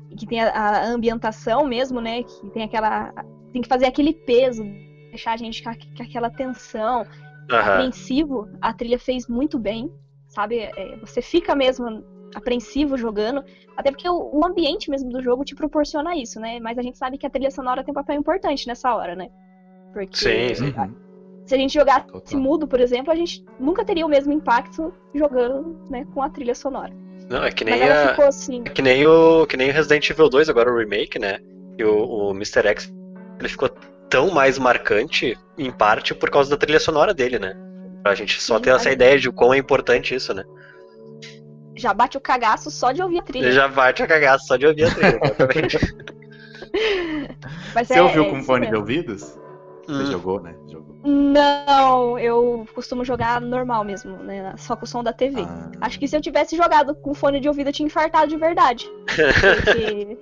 [0.09, 2.23] que, que tem a, a ambientação mesmo, né?
[2.23, 3.13] Que tem aquela.
[3.53, 4.65] Tem que fazer aquele peso,
[5.11, 7.07] deixar a gente com, a- com aquela tensão
[7.51, 7.73] Aham.
[7.73, 9.93] apreensivo, a trilha fez muito bem,
[10.29, 10.59] sabe?
[10.59, 12.03] É, você fica mesmo
[12.35, 13.45] apreensivo jogando,
[13.77, 16.59] até porque o, o ambiente mesmo do jogo te proporciona isso, né?
[16.59, 19.29] Mas a gente sabe que a trilha sonora tem um papel importante nessa hora, né?
[19.93, 20.75] Porque Sim, sim.
[21.45, 22.41] Se a gente jogasse Total.
[22.41, 26.55] mudo, por exemplo, a gente nunca teria o mesmo impacto jogando, né, com a trilha
[26.55, 26.93] sonora.
[27.29, 28.63] Não, é que nem a, assim.
[28.65, 31.39] É que nem o que nem o Resident Evil 2, agora o remake, né?
[31.79, 32.67] E o, o Mr.
[32.69, 32.93] X
[33.39, 33.69] ele ficou
[34.09, 37.55] tão mais marcante, em parte, por causa da trilha sonora dele, né?
[38.03, 40.45] Pra gente só Sim, ter essa ideia de quão é importante isso, né?
[41.75, 43.47] Já bate o cagaço só de ouvir a trilha.
[43.47, 45.79] Ele já bate a cagaça só de ouvir a trilha, exatamente.
[47.75, 48.81] Mas Você é- ouviu é com fone de mesmo.
[48.81, 49.39] ouvidos?
[49.87, 50.07] Você Hum.
[50.07, 50.55] jogou, né?
[50.71, 50.95] Jogou.
[51.05, 54.55] Não, eu costumo jogar normal mesmo, né?
[54.57, 55.43] Só com o som da TV.
[55.43, 55.71] Ah.
[55.83, 58.91] Acho que se eu tivesse jogado com fone de ouvido, eu tinha infartado de verdade.
[59.41, 60.19] Porque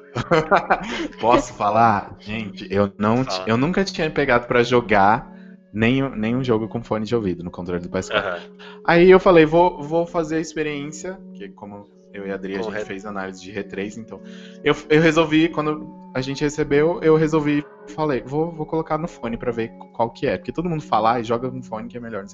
[1.20, 2.16] Posso falar?
[2.20, 5.31] Gente, eu, não, eu nunca tinha pegado pra jogar
[5.72, 8.18] nenhum, nenhum jogo com fone de ouvido no controle do PS4.
[8.18, 8.38] Aham.
[8.85, 12.62] Aí eu falei, vou, vou fazer a experiência, que como eu e a Adri, a
[12.62, 14.20] gente fez análise de R3, então
[14.62, 19.37] eu, eu resolvi, quando a gente recebeu, eu resolvi, falei, vou, vou colocar no fone
[19.37, 22.01] pra ver qual que é, porque todo mundo fala, ah, joga no fone que é
[22.01, 22.25] melhor.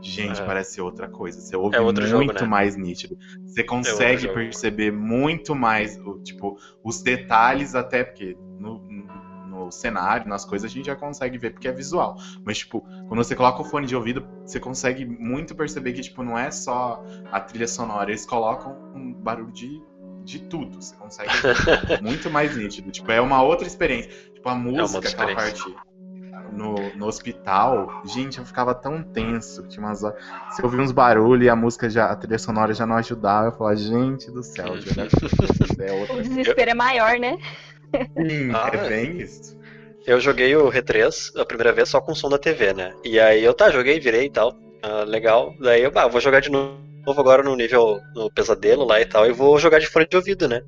[0.00, 0.44] Gente, É.
[0.44, 2.48] parece outra coisa, você ouve É outro jogo, muito né?
[2.48, 3.18] mais nítido.
[3.46, 4.34] Você consegue jogo.
[4.34, 8.78] perceber muito mais, tipo, os detalhes até, porque no,
[9.48, 12.16] no cenário, nas coisas, a gente já consegue ver, porque é visual.
[12.44, 16.22] Mas, tipo, quando você coloca o fone de ouvido, você consegue muito perceber que, tipo,
[16.22, 17.02] não é só
[17.32, 19.80] a trilha sonora, eles colocam um barulho de,
[20.22, 20.82] de tudo.
[20.82, 21.30] Você consegue
[21.86, 22.90] ver muito mais nítido.
[22.90, 24.10] Tipo, é uma outra experiência.
[24.44, 25.74] Tipo, a música, outra aquela parte
[26.52, 29.62] no, no hospital, gente, eu ficava tão tenso.
[29.62, 30.22] que Tinha umas horas.
[30.50, 33.48] Você ouvia uns barulhos e a música já, a trilha sonora já não ajudava.
[33.48, 36.22] Eu falava, gente do céu, já não é o outra.
[36.22, 37.38] desespero é maior, né?
[37.94, 39.56] Sim, Ah, é bem isso.
[40.06, 42.94] Eu joguei o R3 a primeira vez só com o som da TV, né?
[43.02, 44.54] E aí eu tá, joguei, virei e tal.
[44.82, 45.54] Ah, legal.
[45.58, 46.76] Daí eu, ah, vou jogar de novo
[47.18, 49.26] agora no nível no pesadelo lá e tal.
[49.26, 50.60] E vou jogar de fone de ouvido, né?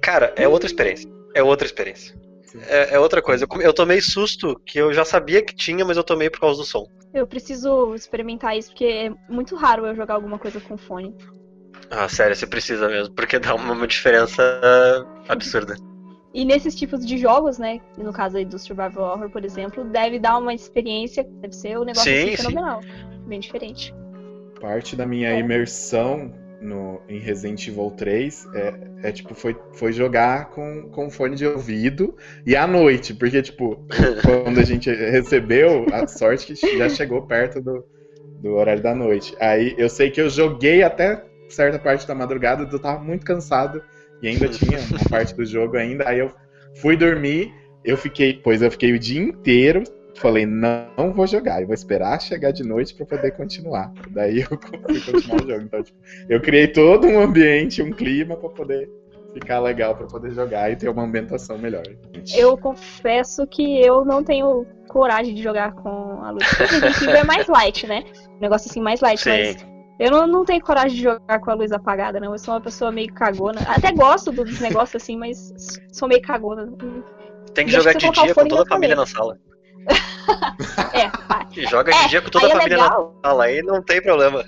[0.00, 1.10] Cara, é outra experiência.
[1.34, 2.21] É outra experiência.
[2.68, 3.46] É, é outra coisa.
[3.60, 6.66] Eu, tomei susto que eu já sabia que tinha, mas eu tomei por causa do
[6.66, 6.86] som.
[7.12, 11.14] Eu preciso experimentar isso, porque é muito raro eu jogar alguma coisa com fone.
[11.90, 14.42] Ah, sério, você precisa mesmo, porque dá uma, uma diferença
[15.28, 15.76] absurda.
[16.34, 17.80] E nesses tipos de jogos, né?
[17.98, 21.84] No caso aí do Survival Horror, por exemplo, deve dar uma experiência, deve ser um
[21.84, 22.42] negócio Sim, assim, sim.
[22.42, 22.80] fenomenal.
[23.26, 23.94] Bem diferente.
[24.58, 25.38] Parte da minha É.
[25.38, 31.36] imersão no, em Resident Evil 3 é, é, tipo, foi, foi jogar com, com fone
[31.36, 33.84] de ouvido e à noite, porque, tipo,
[34.24, 37.84] quando a gente recebeu, a sorte que já chegou perto do,
[38.40, 39.34] do horário da noite.
[39.40, 43.82] Aí eu sei que eu joguei até certa parte da madrugada, eu tava muito cansado
[44.22, 46.08] e ainda tinha uma parte do jogo ainda.
[46.08, 46.32] Aí eu
[46.76, 47.52] fui dormir,
[47.84, 49.82] eu fiquei, pois eu fiquei o dia inteiro.
[50.14, 53.92] Falei, não vou jogar, eu vou esperar chegar de noite pra poder continuar.
[54.10, 55.62] Daí eu fui continuar o jogo.
[55.62, 55.98] Então, tipo,
[56.28, 58.90] eu criei todo um ambiente, um clima pra poder
[59.32, 61.82] ficar legal, pra poder jogar e ter uma ambientação melhor.
[62.34, 66.44] Eu confesso que eu não tenho coragem de jogar com a luz.
[67.02, 68.04] Evil é mais light, né?
[68.36, 69.30] Um negócio assim, mais light, Sim.
[69.30, 69.66] mas
[69.98, 72.32] eu não, não tenho coragem de jogar com a luz apagada, não.
[72.32, 73.60] Eu sou uma pessoa meio cagona.
[73.66, 75.52] Até gosto dos negócios assim, mas
[75.90, 76.66] sou meio cagona.
[77.54, 79.38] Tem que Deixa jogar de o dia com toda a família na sala.
[80.92, 81.46] É, pá.
[81.56, 83.14] E joga É, de dia com toda a é família legal.
[83.22, 84.44] na sala, aí não tem problema.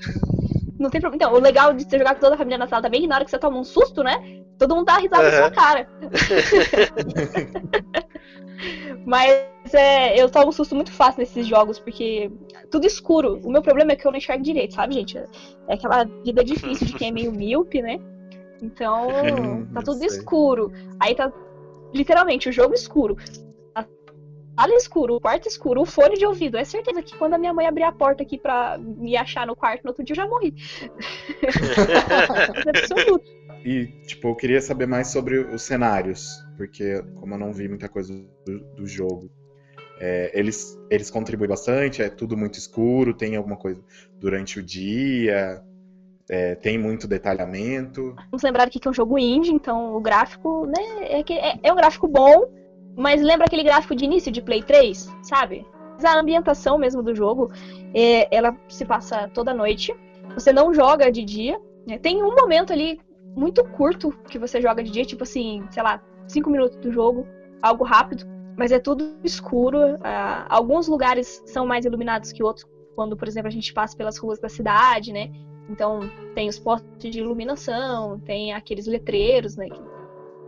[0.78, 1.16] Não tem problema.
[1.16, 3.08] Então, o legal de você jogar com toda a família na sala também é que
[3.08, 4.16] na hora que você toma um susto, né?
[4.58, 5.88] Todo mundo dá risada na sua cara.
[9.04, 9.32] Mas
[9.72, 12.30] é, eu tomo um susto muito fácil nesses jogos, porque
[12.70, 13.40] tudo escuro.
[13.44, 15.18] O meu problema é que eu não enxergo direito, sabe, gente?
[15.18, 17.98] É aquela vida difícil de quem é meio míope, né?
[18.62, 20.72] Então, tá tudo escuro.
[21.00, 21.32] Aí tá
[21.92, 23.16] literalmente o jogo escuro.
[24.57, 26.57] Sala escuro, o quarto escuro, o fone de ouvido.
[26.57, 29.57] É certeza que quando a minha mãe abrir a porta aqui pra me achar no
[29.57, 30.55] quarto no outro dia, eu já morri.
[32.67, 33.25] É absoluto.
[33.64, 37.88] E, tipo, eu queria saber mais sobre os cenários, porque como eu não vi muita
[37.88, 38.12] coisa
[38.47, 39.31] do, do jogo,
[39.99, 43.83] é, eles, eles contribuem bastante, é tudo muito escuro, tem alguma coisa
[44.21, 45.62] durante o dia,
[46.29, 48.14] é, tem muito detalhamento.
[48.31, 50.83] Vamos lembrar aqui que é um jogo indie, então o gráfico, né,
[51.19, 52.45] é, que- é, é um gráfico bom,
[52.96, 55.66] mas lembra aquele gráfico de início de Play 3, sabe?
[56.02, 57.50] A ambientação mesmo do jogo,
[57.94, 59.94] é, ela se passa toda noite.
[60.35, 61.61] Você não joga de dia.
[61.87, 61.98] né?
[61.98, 63.00] Tem um momento ali
[63.37, 67.26] muito curto que você joga de dia, tipo assim, sei lá, cinco minutos do jogo,
[67.62, 68.24] algo rápido,
[68.57, 69.78] mas é tudo escuro.
[70.02, 74.18] ah, alguns lugares são mais iluminados que outros, quando, por exemplo, a gente passa pelas
[74.18, 75.30] ruas da cidade, né?
[75.68, 76.00] Então
[76.35, 79.80] tem os postes de iluminação, tem aqueles letreiros, né, que,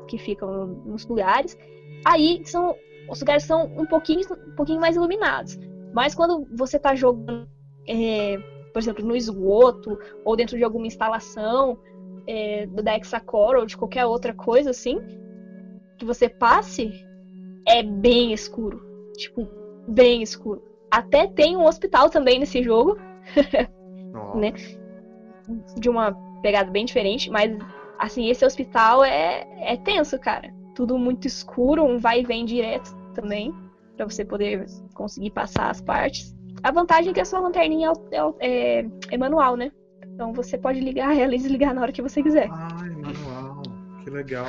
[0.07, 1.59] que ficam nos lugares.
[2.05, 2.77] Aí são
[3.09, 5.59] os lugares são um pouquinho, um pouquinho mais iluminados.
[5.93, 7.49] Mas quando você está jogando,
[7.89, 8.39] é,
[8.73, 11.79] por exemplo, no esgoto ou dentro de alguma instalação,
[12.27, 14.99] é, da Hexacore ou de qualquer outra coisa assim,
[15.97, 16.93] que você passe,
[17.67, 18.83] é bem escuro.
[19.17, 19.49] Tipo,
[19.89, 20.63] bem escuro.
[20.91, 22.97] Até tem um hospital também nesse jogo,
[24.35, 24.53] né?
[25.79, 27.51] De uma pegada bem diferente, mas
[27.99, 30.53] assim, esse hospital é, é tenso, cara.
[30.75, 33.55] Tudo muito escuro, um vai e vem direto também,
[33.97, 36.35] pra você poder conseguir passar as partes.
[36.63, 39.71] A vantagem é que a sua lanterninha é, é, é manual, né?
[40.07, 42.49] Então você pode ligar ela e desligar na hora que você quiser.
[42.51, 43.63] Ai, manual.
[44.03, 44.47] Que legal.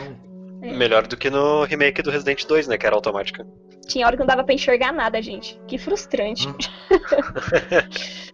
[0.61, 0.73] É.
[0.73, 2.77] Melhor do que no remake do Resident 2, né?
[2.77, 3.45] Que era automática.
[3.87, 5.59] Tinha hora que não dava pra enxergar nada, gente.
[5.67, 6.47] Que frustrante.
[6.47, 6.55] Hum.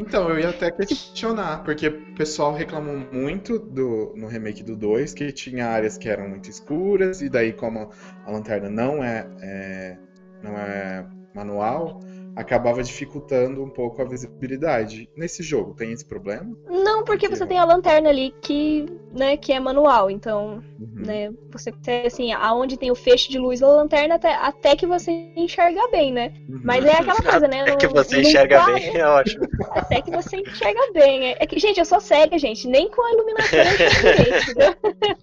[0.00, 5.12] Então, eu ia até questionar, porque o pessoal reclamou muito do, no remake do 2
[5.12, 7.90] que tinha áreas que eram muito escuras, e daí, como
[8.24, 9.98] a lanterna não é, é-
[10.42, 12.00] não é manual,
[12.36, 15.08] acabava dificultando um pouco a visibilidade.
[15.16, 16.56] Nesse jogo, tem esse problema?
[16.68, 20.10] Não, porque você tem a lanterna ali que, né, que é manual.
[20.10, 21.04] Então, Uhum.
[21.06, 24.86] né, você tem assim, aonde tem o feixe de luz da lanterna até, até que
[24.86, 26.32] você enxerga bem, né?
[26.48, 26.60] Uhum.
[26.64, 27.64] Mas é aquela coisa, né?
[27.66, 29.46] É não- que você não enxerga bem, é ótimo.
[29.70, 31.26] Até que você enxerga bem.
[31.32, 32.66] É, é que, gente, eu sou cega, gente.
[32.66, 34.50] Nem com a iluminação eu enxergo direito,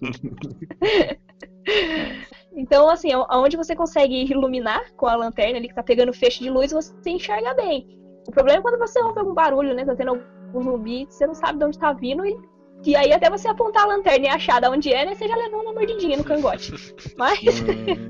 [0.00, 0.30] entendeu?
[2.52, 6.50] Então, assim, aonde você consegue iluminar com a lanterna ali que tá pegando feixe de
[6.50, 7.86] luz, você enxerga bem.
[8.26, 9.84] O problema é quando você ouve algum barulho, né?
[9.84, 12.36] Tá tendo algum zumbi, você não sabe de onde tá vindo e.
[12.84, 15.14] E aí até você apontar a lanterna e achar de onde é, né?
[15.14, 16.72] Você já levou uma mordidinha no cangote.
[17.16, 18.08] Mas, Hum,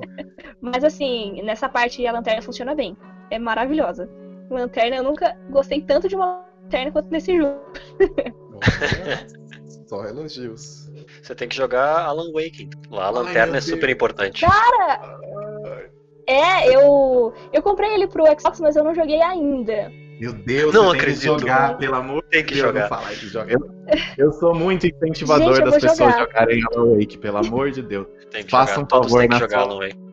[0.62, 2.96] mas assim, nessa parte a lanterna funciona bem.
[3.30, 4.08] É maravilhosa.
[4.48, 7.60] Lanterna, eu nunca gostei tanto de uma lanterna quanto nesse jogo.
[9.90, 10.88] Só elogios.
[11.20, 12.70] Você tem que jogar Alan Wake.
[12.92, 14.44] Lá a Ai, lanterna meu é super importante.
[16.28, 17.34] É, eu.
[17.52, 19.90] Eu comprei ele pro Xbox, mas eu não joguei ainda.
[20.20, 21.18] Meu Deus, Não acredito.
[21.18, 22.88] que jogar, pelo amor Tem de que Deus, jogar.
[22.88, 23.50] falar de jogar.
[23.52, 23.68] Eu,
[24.18, 26.18] eu sou muito incentivador Gente, das pessoas jogar.
[26.20, 28.06] jogarem Alan Wake, pelo amor de Deus.
[28.30, 28.84] Tem que Faça jogar.
[28.84, 29.64] um Todos favor têm que na jogar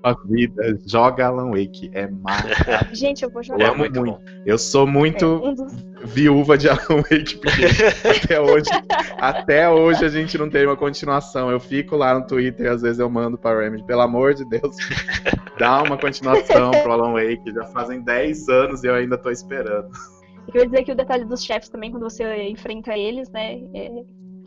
[0.01, 0.11] sua-.
[0.11, 2.93] A vida, joga Alan Wake, é maravilhoso.
[2.95, 3.63] Gente, eu vou Eu jogar.
[3.65, 4.21] É amo muito muito.
[4.45, 5.73] Eu sou É, muito um dos...
[6.05, 7.65] viúva de Alan Wake, porque
[8.25, 8.69] até hoje,
[9.17, 11.49] até hoje a gente não tem uma continuação.
[11.51, 14.45] Eu fico lá no Twitter e às vezes eu mando pra Remedy, pelo amor de
[14.45, 14.75] Deus,
[15.59, 17.51] dá uma continuação pro Alan Wake.
[17.53, 19.89] Já fazem 10 anos e eu ainda tô esperando.
[20.47, 23.55] Eu queria dizer que o detalhe dos chefes também, quando você enfrenta eles, né?
[23.73, 23.89] É,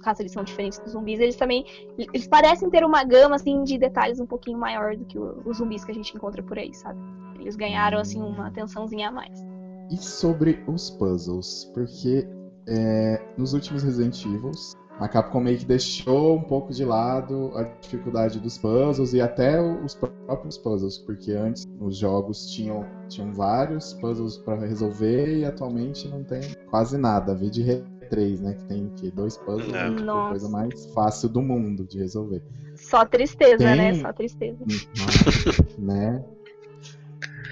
[0.01, 1.65] caso, eles são diferentes dos zumbis, eles também.
[1.97, 5.85] Eles parecem ter uma gama, assim, de detalhes um pouquinho maior do que os zumbis
[5.85, 6.99] que a gente encontra por aí, sabe?
[7.39, 9.45] Eles ganharam, assim, uma atençãozinha a mais.
[9.91, 12.29] E sobre os puzzles, porque
[12.69, 14.53] é, nos últimos Resident Evil,
[15.01, 19.59] a Capcom meio que deixou um pouco de lado a dificuldade dos puzzles e até
[19.61, 26.07] os próprios puzzles, porque antes os jogos tinham, tinham vários puzzles para resolver e atualmente
[26.07, 27.35] não tem quase nada.
[27.35, 27.63] Vi de
[28.11, 28.55] R3, né?
[28.55, 29.89] Que tem que, dois puzzles É.
[29.95, 32.43] tipo, a coisa mais fácil do mundo de resolver.
[32.77, 33.95] Só tristeza, Tem- né?
[33.95, 34.59] Só tristeza.
[34.67, 36.25] Mas, né?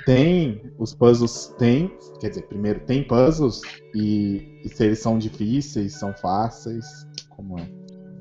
[0.07, 3.61] Tem os puzzles, tem, quer dizer, primeiro tem puzzles
[3.94, 6.87] e, e se eles são difíceis, são fáceis,
[7.29, 7.68] como é?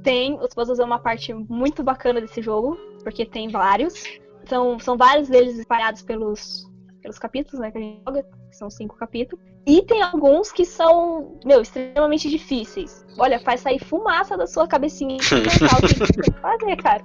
[0.04, 4.04] Tem, os puzzles é uma parte muito bacana desse jogo, porque tem vários.
[4.48, 6.70] São, são vários deles espalhados pelos,
[7.02, 8.26] pelos capítulos, né, que a gente joga,
[8.58, 9.46] que são cinco capítulos.
[9.66, 13.06] E tem alguns que são, meu, extremamente difíceis.
[13.18, 17.04] Olha, faz sair fumaça da sua cabecinha pensar o que você tem que fazer, cara.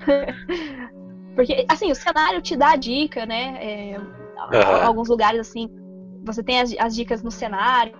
[1.36, 3.58] Porque, assim, o cenário te dá a dica, né?
[3.60, 3.96] é,
[4.52, 4.86] Aham.
[4.86, 5.68] Alguns lugares, assim,
[6.24, 7.94] você tem as, as dicas no cenário.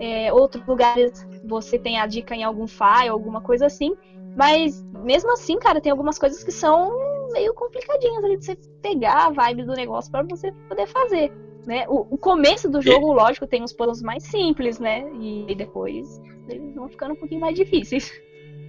[0.00, 3.94] é, outros lugares você tem a dica em algum file, alguma coisa assim.
[4.36, 6.92] Mas mesmo assim, cara, tem algumas coisas que são
[7.32, 11.32] meio complicadinhas ali de você pegar a vibe do negócio pra você poder fazer.
[11.66, 11.84] Né?
[11.88, 15.04] O, o começo do jogo, lógico, tem uns puzzles mais simples, né?
[15.20, 18.12] E depois eles vão ficando um pouquinho mais difíceis.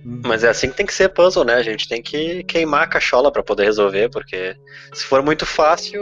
[0.03, 1.53] Mas é assim que tem que ser puzzle, né?
[1.55, 4.55] A gente tem que queimar a cachola pra poder resolver, porque
[4.93, 6.01] se for muito fácil,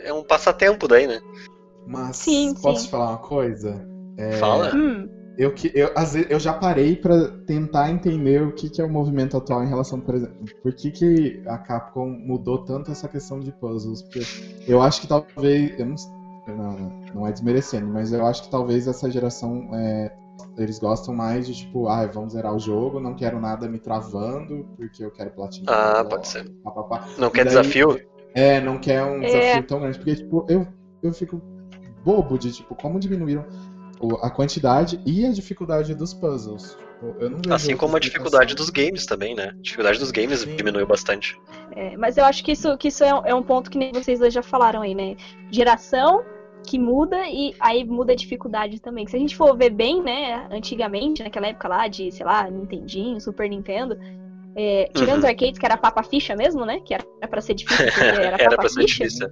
[0.00, 1.20] é um passatempo daí, né?
[1.86, 2.86] Mas Sim, posso sim.
[2.86, 3.86] te falar uma coisa?
[4.18, 4.74] É, Fala.
[4.74, 8.82] Hum, Eu, que, eu, às vezes, eu já parei pra tentar entender o que, que
[8.82, 12.90] é o movimento atual em relação, por exemplo, por que, que a Capcom mudou tanto
[12.92, 14.02] essa questão de puzzles?
[14.02, 14.20] Porque
[14.68, 15.96] eu acho que talvez, eu não,
[16.48, 20.12] não, não é desmerecendo, mas eu acho que talvez essa geração é,
[20.58, 24.66] eles gostam mais de tipo, ah, vamos zerar o jogo, não quero nada me travando,
[24.76, 25.74] porque eu quero platinar.
[25.74, 26.48] Ah, logo, pode ser.
[26.62, 27.04] pá, pá, pá.
[27.16, 27.98] Não quer daí- desafio?
[28.34, 29.26] É, não quer um É.
[29.26, 29.98] desafio tão grande.
[29.98, 30.66] Porque, tipo, eu,
[31.02, 31.40] eu fico
[32.04, 33.44] bobo de, tipo, como diminuíram
[34.22, 36.76] a quantidade e a dificuldade dos puzzles.
[36.94, 39.52] Tipo, eu não vejo Assim como a dificuldade dos games também, né?
[39.58, 40.56] A dificuldade dos games Sim.
[40.56, 41.38] diminuiu bastante.
[41.74, 43.92] é, mas eu acho que isso, que isso é, um- é um ponto que nem
[43.92, 45.16] vocês dois já falaram aí, né?
[45.50, 46.22] Geração
[46.64, 49.06] que muda e aí muda a dificuldade também.
[49.06, 53.20] Se a gente for ver bem, né, antigamente, naquela época lá de, sei lá, Nintendinho,
[53.20, 53.98] Super Nintendo,
[54.54, 55.18] é, tirando Uhum.
[55.20, 57.84] os arcades que era papa ficha mesmo, né, que era pra ser difícil,
[58.30, 59.04] era Era papa pra ser ficha.
[59.04, 59.28] difícil.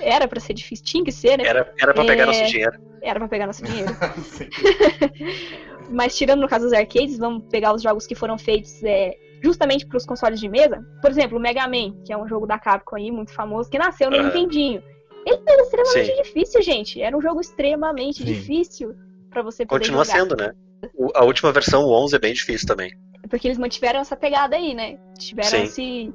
[0.00, 1.44] Era pra ser difícil, tinha que ser, né?
[1.46, 2.26] Era, era pra pegar É.
[2.26, 2.72] nosso dinheiro.
[3.02, 3.94] Era pra pegar nosso dinheiro.
[5.90, 9.86] Mas tirando no caso dos arcades, vamos pegar os jogos que foram feitos é, justamente
[9.86, 10.84] para os consoles de mesa.
[11.00, 13.78] Por exemplo, o Mega Man, que é um jogo da Capcom aí, muito famoso, que
[13.78, 14.26] nasceu no Aham.
[14.26, 14.82] Nintendinho.
[15.26, 16.22] Ele era extremamente Sim.
[16.22, 17.00] difícil, gente.
[17.02, 18.24] Era um jogo extremamente Sim.
[18.24, 18.94] difícil
[19.28, 20.18] para você poder Continua jogar.
[20.18, 20.52] sendo, né?
[20.94, 22.90] O- a última versão, o 11, é bem difícil também.
[23.28, 24.98] Porque eles mantiveram essa pegada aí, né?
[25.18, 25.62] Tiveram Sim.
[25.64, 26.14] esse,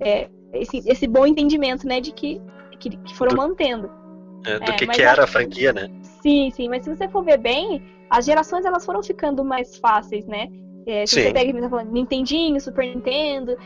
[0.00, 2.40] é, esse, esse bom entendimento, né, de que,
[2.76, 3.90] que, que foram Do- mantendo.
[4.46, 5.88] É, do É, que, que era a franquia, né?
[6.22, 10.26] Sim, sim, mas se você for ver bem, as gerações elas foram ficando mais fáceis,
[10.26, 10.48] né?
[10.86, 11.22] É, se Sim.
[11.22, 13.56] você pega, tá falando, Nintendinho, Super Nintendo,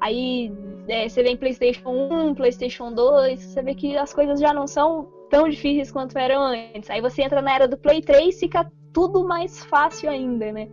[0.00, 0.52] aí
[0.86, 5.08] é, você vem PlayStation 1, PlayStation 2, você vê que as coisas já não são
[5.28, 6.88] tão difíceis quanto eram antes.
[6.88, 10.68] Aí você entra na era do Play 3, fica tudo mais fácil ainda, né?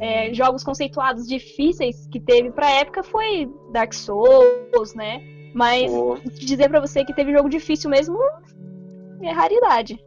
[0.00, 5.20] É, jogos conceituados difíceis que teve pra época foi Dark Souls, né?
[5.54, 8.18] Mas O- dizer pra você que teve jogo difícil mesmo
[9.22, 9.98] é raridade.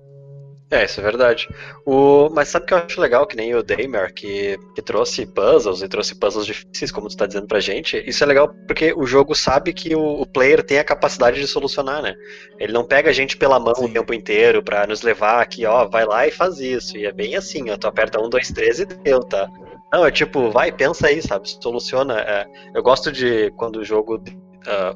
[0.69, 1.49] É, isso é verdade.
[1.85, 2.29] O...
[2.29, 5.81] Mas sabe o que eu acho legal, que nem o Damer, que, que trouxe puzzles
[5.81, 8.01] e trouxe puzzles difíceis, como tu tá dizendo pra gente?
[8.07, 11.47] Isso é legal porque o jogo sabe que o, o player tem a capacidade de
[11.47, 12.15] solucionar, né?
[12.57, 13.91] Ele não pega a gente pela mão o Sim.
[13.91, 16.97] tempo inteiro pra nos levar aqui, ó, vai lá e faz isso.
[16.97, 19.49] E é bem assim, ó, tu aperta um, dois, três e deu, tá?
[19.91, 21.49] Não, é tipo, vai, pensa aí, sabe?
[21.61, 22.17] Soluciona.
[22.21, 22.45] é.
[22.73, 24.23] Eu gosto de quando o jogo
[24.65, 24.95] ah,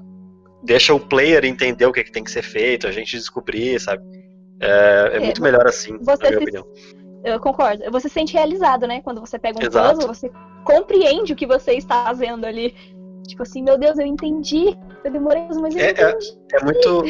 [0.66, 4.04] deixa o player entender o que, que tem que ser feito, a gente descobrir, sabe?
[4.60, 6.66] É, é É, muito melhor assim, você na minha se- opinião.
[7.24, 7.84] Eu concordo.
[7.92, 9.02] Você se sente realizado, né?
[9.02, 9.96] Quando você pega um Exato.
[9.96, 10.32] puzzle, você
[10.64, 12.74] compreende o que você está fazendo ali.
[13.28, 14.78] Tipo assim, meu Deus, eu entendi.
[15.04, 16.10] Eu demorei, mas eu É, é.
[16.12, 16.38] entendi.
[16.54, 17.04] É muito.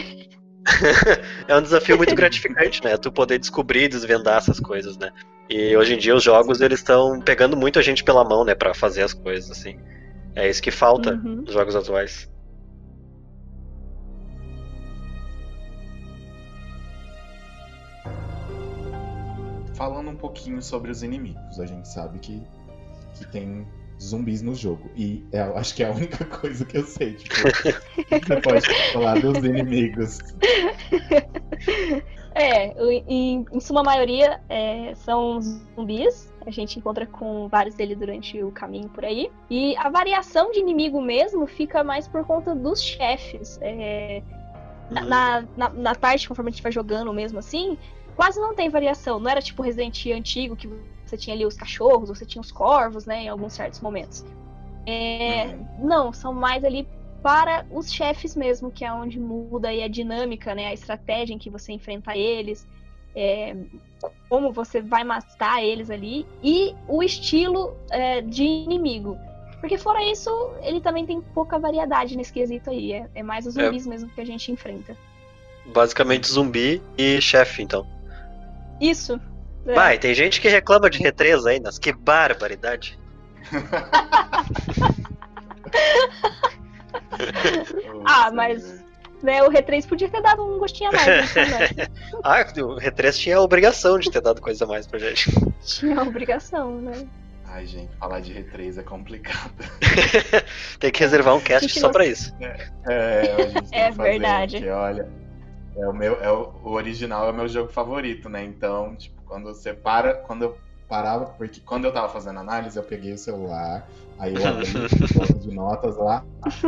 [1.48, 2.98] é um desafio muito gratificante, né?
[2.98, 5.12] Tu poder descobrir e desvendar essas coisas, né?
[5.50, 8.56] E hoje em dia os jogos eles estão pegando muito a gente pela mão, né,
[8.56, 9.76] Pra fazer as coisas assim.
[10.36, 11.44] É isso que falta Uhum.
[11.46, 12.28] nos jogos atuais.
[19.76, 22.42] Falando um pouquinho sobre os inimigos, a gente sabe que,
[23.16, 23.68] que tem
[24.02, 24.90] zumbis no jogo.
[24.96, 27.14] E é, acho que é a única coisa que eu sei.
[27.14, 27.36] Tipo,
[28.26, 30.20] você pode falar dos inimigos.
[32.38, 32.68] É,
[33.08, 36.34] em, em suma maioria é, são zumbis.
[36.46, 39.32] A gente encontra com vários deles durante o caminho por aí.
[39.50, 43.58] E a variação de inimigo mesmo fica mais por conta dos chefes.
[43.62, 44.22] É,
[44.92, 47.78] na, na- na parte, conforme a gente vai jogando mesmo assim,
[48.16, 49.20] quase não tem variação.
[49.20, 50.70] Não era tipo Resident Evil antigo, que
[51.06, 54.26] você tinha ali os cachorros, você tinha os corvos, né, em alguns certos momentos.
[54.88, 56.88] É, Não, são mais ali
[57.22, 61.40] para os chefes mesmo, que é onde muda aí a dinâmica, né, a estratégia em
[61.40, 62.68] que você enfrenta eles,
[63.16, 63.56] é,
[64.30, 69.18] como você vai matar eles ali, e o estilo é, de inimigo.
[69.60, 70.30] Porque fora isso,
[70.62, 72.94] ele também tem pouca variedade nesse quesito aí.
[72.94, 73.66] É, é mais os É.
[73.66, 74.96] zumbis mesmo que a gente enfrenta.
[75.74, 77.88] Basicamente zumbi e chefe, então.
[78.80, 79.20] Isso.
[79.68, 79.74] É.
[79.74, 83.00] Vai, tem gente que reclama de retresa ainda, que barbaridade.
[88.06, 88.84] Ah, mas
[89.24, 91.88] né, o R3 podia ter dado um gostinho a mais, então, né?
[92.24, 95.32] Ah, o retresa tinha a obrigação de ter dado coisa a mais pra gente.
[95.66, 97.08] Tinha a obrigação, né?
[97.48, 99.52] Ai, gente, falar de R3 é complicado.
[100.80, 102.36] tem que reservar um cast só não- pra isso.
[102.88, 104.58] É, a gente tem É que fazer, verdade.
[104.58, 105.10] Porque, olha,
[105.76, 108.44] é o, meu, é o, o original é o meu jogo favorito, né?
[108.44, 110.58] Então, tipo, quando você para, quando eu
[110.88, 113.88] parava, porque quando eu tava fazendo análise, eu peguei o celular,
[114.20, 114.72] aí eu abri
[115.14, 116.24] bloco de notas lá,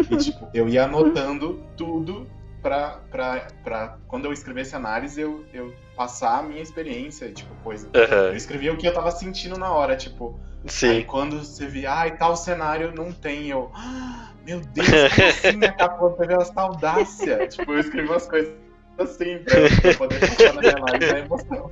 [0.10, 2.28] e tipo, eu ia anotando tudo
[2.62, 7.90] pra, pra, pra quando eu escrevesse análise, eu, eu passar a minha experiência, tipo, coisa.
[7.94, 11.04] Eu Aham, escrevia o que eu tava sentindo na hora, tipo, Aí Sim.
[11.04, 13.72] quando você vê, ai, tal cenário não tem, eu.
[13.74, 16.16] "Ah, Meu Deus, como assim acabou?
[16.18, 17.48] Vê essa audácia.
[17.48, 18.54] tipo, eu escrevi umas coisas
[19.00, 21.72] assim pra poder passar na minha live emoção.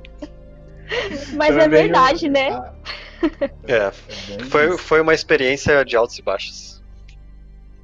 [1.34, 2.50] Mas Então é meio- verdade, né?
[2.52, 2.72] Ah,
[3.66, 3.90] É, é
[4.44, 4.78] foi, isso.
[4.78, 6.82] foi uma experiência de altos e baixos.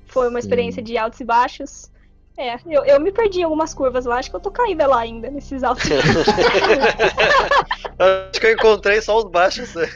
[0.07, 0.47] Foi uma Sim.
[0.47, 1.90] experiência de altos e baixos.
[2.36, 5.01] É, eu, eu me perdi em algumas curvas lá, acho que eu tô caindo lá
[5.01, 6.26] ainda, nesses altos e baixos.
[7.99, 9.74] Acho que eu encontrei só os baixos.
[9.74, 9.88] né?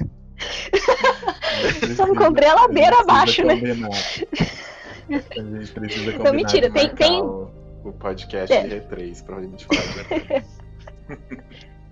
[1.96, 3.54] Só encontrei a ladeira abaixo, né?
[3.56, 3.88] combinar.
[3.88, 6.32] A gente precisa combinar.
[6.32, 7.50] mentira, de tem- tem- O,
[7.90, 8.66] o podcast É.
[8.66, 10.44] de R3 pra gente falar de R3.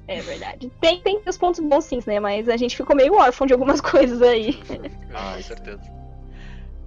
[0.07, 0.71] É verdade.
[0.81, 2.21] Tem, tem os pontos bons sim, né?
[2.21, 4.63] Mas a gente ficou meio órfão de algumas coisas aí.
[5.15, 5.83] Ah, com certeza.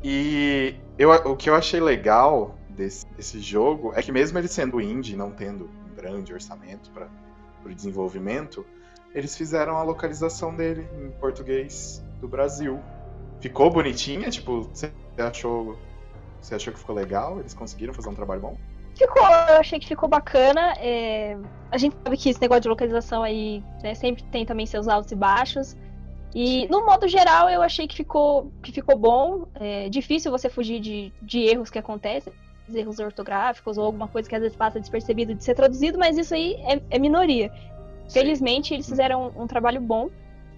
[0.03, 4.79] E eu, o que eu achei legal desse, desse jogo é que mesmo ele sendo
[4.79, 7.07] indie, não tendo um grande orçamento pra
[7.63, 8.63] pro desenvolvimento,
[9.15, 12.79] eles fizeram a localização dele em português do Brasil.
[13.41, 14.29] Ficou bonitinha?
[14.29, 15.75] Tipo, você achou,
[16.39, 17.39] você achou que ficou legal?
[17.39, 18.57] Eles conseguiram fazer um trabalho bom?
[18.97, 20.73] Ficou, eu achei que ficou bacana.
[20.79, 21.37] é,
[21.71, 25.11] A gente sabe que esse negócio de localização aí né, sempre tem também seus altos
[25.11, 25.77] e baixos.
[26.33, 29.47] E no modo geral eu achei que ficou, que ficou bom.
[29.55, 32.33] É difícil você fugir de, de erros que acontecem,
[32.73, 36.33] erros ortográficos ou alguma coisa que às vezes passa despercebido de ser traduzido, mas isso
[36.33, 37.51] aí é, é minoria.
[38.09, 40.09] Felizmente eles fizeram um, um trabalho bom.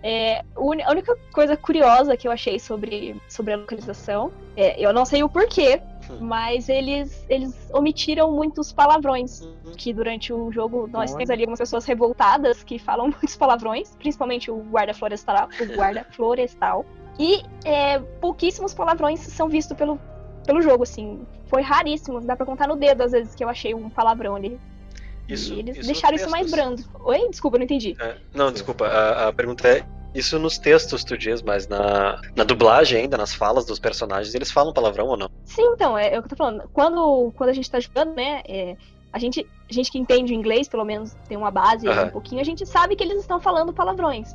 [0.02, 5.06] É, a única coisa curiosa que eu achei sobre, sobre a localização, é, eu não
[5.06, 5.82] sei o porquê,
[6.20, 9.48] mas eles, eles omitiram muitos palavrões.
[9.78, 14.50] Que durante o jogo nós temos ali algumas pessoas revoltadas que falam muitos palavrões, principalmente
[14.50, 15.50] o guarda florestal.
[15.60, 16.86] O guarda florestal.
[17.18, 20.00] E é, pouquíssimos palavrões são vistos pelo,
[20.46, 21.26] pelo jogo, assim.
[21.48, 24.60] Foi raríssimo, dá pra contar no dedo às vezes que eu achei um palavrão ali.
[25.28, 26.84] Isso, e eles isso deixaram isso mais brando.
[27.04, 27.30] Oi?
[27.30, 27.96] Desculpa, não entendi.
[28.00, 29.86] É, não, desculpa, a, a pergunta é.
[30.14, 34.52] Isso nos textos tu diz, mas na, na dublagem ainda, nas falas dos personagens, eles
[34.52, 35.30] falam palavrão ou não?
[35.46, 36.68] Sim, então, é, é o que eu tô falando.
[36.74, 38.76] Quando, quando a gente tá jogando, né, é,
[39.14, 42.06] a, gente, a gente que entende o inglês, pelo menos tem uma base Aham.
[42.06, 44.34] um pouquinho, a gente sabe que eles estão falando palavrões.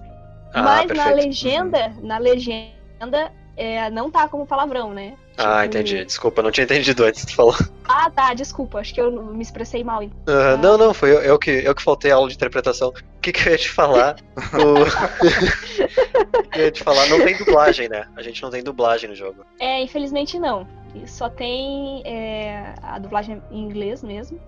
[0.53, 1.16] Ah, Mas na perfeito.
[1.16, 5.15] legenda, na legenda, é, não tá como palavrão, né?
[5.37, 6.05] Ah, Tipo, entendi.
[6.05, 7.59] Desculpa, não tinha entendido antes de falar.
[7.89, 10.03] Ah, tá, desculpa, acho que eu me expressei mal.
[10.03, 10.17] então.
[10.29, 12.89] Ah, não, não, foi eu, eu que, eu que faltei a aula de interpretação.
[12.91, 14.17] O que, que eu ia te falar?
[14.55, 14.85] O-
[16.57, 18.05] eu ia te falar, não tem dublagem, né?
[18.17, 19.45] A gente não tem dublagem no jogo.
[19.59, 20.67] É, infelizmente não.
[21.07, 24.39] Só tem é, a dublagem em inglês mesmo.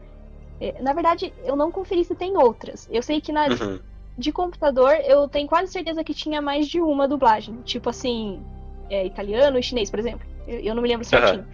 [0.61, 2.89] É, na verdade, eu não conferi se tem outras.
[2.91, 3.81] Eu sei que na, Uhum.
[4.17, 7.61] de computador eu tenho quase certeza que tinha mais de uma dublagem.
[7.63, 8.41] Tipo assim,
[8.91, 10.27] é, italiano e chinês, por exemplo.
[10.47, 11.47] Eu, eu não me lembro certinho.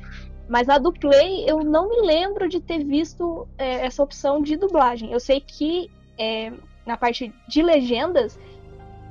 [0.49, 4.57] Mas na do Play eu não me lembro de ter visto é, essa opção de
[4.57, 5.13] dublagem.
[5.13, 6.53] Eu sei que é,
[6.85, 8.39] na parte de legendas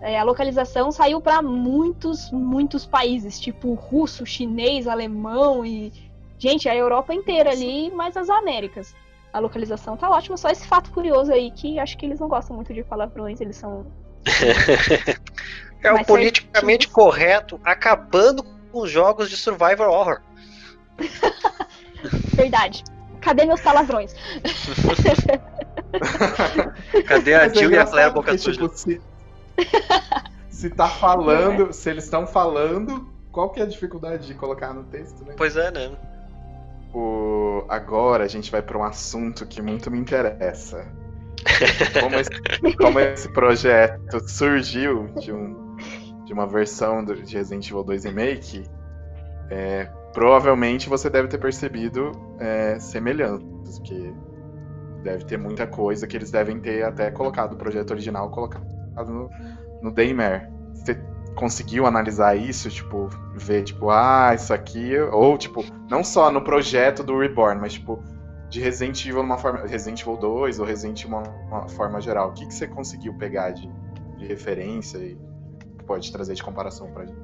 [0.01, 5.93] é, a localização saiu para muitos, muitos países, tipo russo, chinês, alemão e.
[6.39, 8.95] Gente, a Europa inteira ali, mais as Américas.
[9.31, 12.55] A localização tá ótima, só esse fato curioso aí que acho que eles não gostam
[12.55, 13.85] muito de palavrões, eles são.
[15.83, 20.21] É o politicamente correto, acabando com os jogos de Survivor Horror.
[22.35, 22.83] Verdade.
[23.21, 24.15] Cadê meus palavrões?
[27.07, 28.61] Cadê a é Jill e a Claire boca porque, suja?
[28.61, 28.99] tipo, se,
[30.49, 34.83] se tá falando, se eles estão falando, qual que é a dificuldade de colocar no
[34.83, 35.35] texto, né?
[35.37, 35.91] Pois é, né?
[36.93, 37.63] O...
[37.69, 40.85] Agora a gente vai para um assunto que muito me interessa.
[41.99, 42.29] Como esse,
[42.77, 45.60] como esse projeto surgiu de, um,
[46.31, 48.63] de uma versão de Resident Evil 2 Remake,
[49.49, 54.13] é, provavelmente você deve ter percebido é, semelhanças, porque
[55.03, 58.63] deve ter muita coisa que eles devem ter até colocado o projeto original colocado
[59.09, 59.29] no,
[59.81, 60.47] no Daymare.
[60.73, 61.03] Você
[61.35, 67.03] conseguiu analisar isso, tipo, ver, tipo, ah, isso aqui, ou, tipo, não só no projeto
[67.03, 68.01] do Reborn, mas, tipo,
[68.49, 72.29] de Resident Evil numa forma, Resident Evil 2 ou Resident Evil uma, uma forma geral.
[72.29, 73.69] O que, que você conseguiu pegar de,
[74.17, 75.19] de referência e
[75.91, 77.17] pode trazer de comparação pra gente?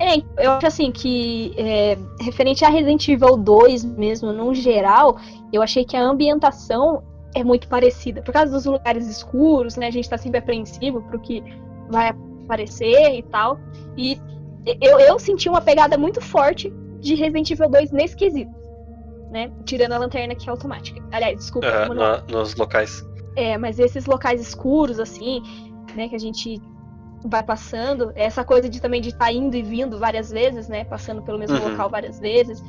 [0.00, 5.16] É, eu acho assim que é, referente a Resident Evil 2 mesmo, no geral,
[5.52, 7.02] eu achei que a ambientação
[7.34, 8.22] é muito parecida.
[8.22, 9.88] Por causa dos lugares escuros, né?
[9.88, 11.42] A gente tá sempre apreensivo pro que
[11.90, 12.14] vai
[12.44, 13.58] aparecer e tal.
[13.96, 14.18] E
[14.80, 18.50] eu, eu senti uma pegada muito forte de Resident Evil 2 nesse quesito.
[19.30, 19.50] Né?
[19.64, 21.02] Tirando a lanterna que é automática.
[21.10, 23.04] Aliás, desculpa, na- nos locais.
[23.34, 25.42] É, mas esses locais escuros, assim,
[25.96, 26.60] né, que a gente
[27.24, 31.22] vai passando, essa coisa de também de estar indo e vindo várias vezes, né, passando
[31.22, 31.70] pelo mesmo Uhum.
[31.70, 32.62] local várias vezes.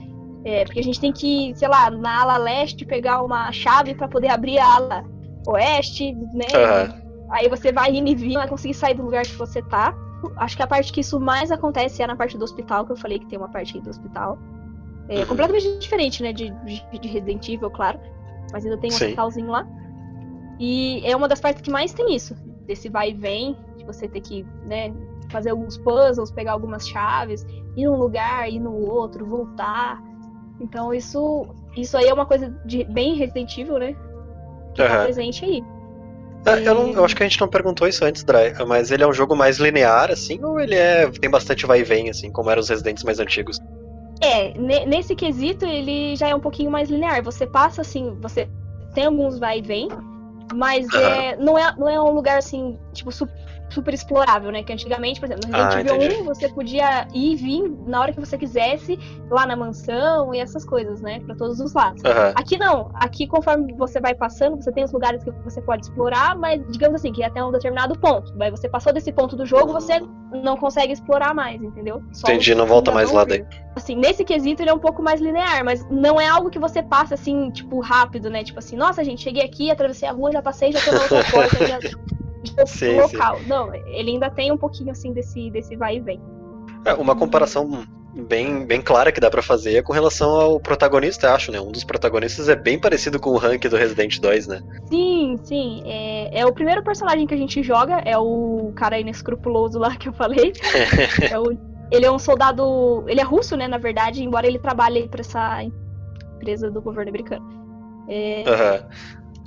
[0.45, 4.08] É, porque a gente tem que, sei lá, na ala leste pegar uma chave para
[4.10, 5.04] poder abrir a ala
[5.47, 6.45] oeste, né?
[6.56, 6.93] Aham.
[7.32, 9.93] Aí você vai indo e vindo, vai conseguir sair do lugar que você tá.
[10.38, 12.97] Acho que a parte que isso mais acontece é na parte do hospital, que eu
[12.97, 14.38] falei que tem uma parte aí do hospital.
[15.10, 15.26] É Uhum.
[15.28, 17.99] completamente diferente, né, de, de, de Resident Evil, claro.
[18.51, 19.06] Mas ainda tem um Sim.
[19.06, 19.66] hospitalzinho lá.
[20.60, 22.36] E é uma das partes que mais tem isso.
[22.68, 24.93] Desse vai e vem, de você ter que, né,
[25.30, 27.43] fazer alguns puzzles, pegar algumas chaves,
[27.76, 30.01] ir num lugar, ir no outro, voltar.
[30.59, 33.95] Então isso, isso aí é uma coisa de bem Resident Evil, né?
[34.74, 35.03] Que tá Aham.
[35.03, 35.64] presente aí.
[36.45, 39.03] Ah, Eu, não- eu acho que a gente não perguntou isso antes, Dry, mas ele
[39.03, 42.30] é um jogo mais linear, assim, ou ele é tem bastante vai e vem, assim,
[42.32, 43.57] como eram os Residentes mais antigos?
[44.22, 47.22] É, ne- nesse quesito ele já é um pouquinho mais linear.
[47.24, 48.49] Você passa assim, você
[48.93, 49.88] tem alguns vai e vem,
[50.51, 51.03] mas Aham.
[51.03, 53.29] é, não, é, não é um lugar assim, tipo, su-
[53.70, 54.64] super explorável, né?
[54.64, 56.22] Que antigamente, por exemplo, no Ah, Resident Evil entendi.
[56.22, 58.97] 1, você podia ir e vir na hora que você quisesse,
[59.30, 61.20] lá na mansão e essas coisas, né?
[61.22, 62.03] Pra todos os lados.
[62.05, 62.34] Aham.
[62.36, 62.91] Aqui não.
[62.95, 66.95] Aqui, conforme você vai passando, você tem os lugares que você pode explorar, mas digamos
[66.95, 68.32] assim, que é até um determinado ponto.
[68.39, 69.99] Aí você passou desse ponto do jogo, você
[70.43, 72.01] não consegue explorar mais, entendeu?
[72.11, 73.45] Só Entendi, não volta mais lá daí.
[73.76, 76.84] Assim, nesse quesito ele é um pouco mais linear, mas não é algo que você
[76.84, 78.43] passa assim, tipo, rápido, né?
[78.43, 81.24] Tipo assim, nossa, gente, cheguei aqui, atravessei a rua, já passei, já tô na outra
[81.32, 81.80] porta, já,
[82.51, 83.39] tô Sim, local.
[83.45, 86.21] Não, ele ainda tem um pouquinho assim desse, desse vai e vem.
[86.85, 87.85] É, uma comparação
[88.27, 91.59] bem, bem clara que dá pra fazer é com relação ao protagonista, acho, né?
[91.59, 94.61] Um dos protagonistas é bem parecido com o Hank do Resident 2, né?
[94.89, 95.81] Sim, sim.
[95.85, 100.09] É, é o primeiro personagem que a gente joga, é o cara inescrupuloso lá que
[100.09, 100.53] eu falei.
[101.31, 101.57] É o-
[101.91, 103.03] ele é um soldado.
[103.07, 107.47] Ele é russo, né, na verdade, embora ele trabalhe pra essa empresa do governo americano.
[108.09, 108.87] É, Aham.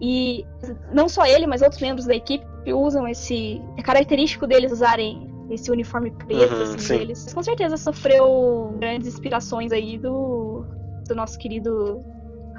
[0.01, 0.45] E
[0.93, 3.63] não só ele, mas outros membros da equipe usam esse.
[3.77, 6.99] É característico deles usarem esse uniforme preto, Uhum, assim, sim.
[6.99, 7.33] deles.
[7.33, 10.65] Com certeza sofreu grandes inspirações aí do,
[11.09, 12.03] do nosso querido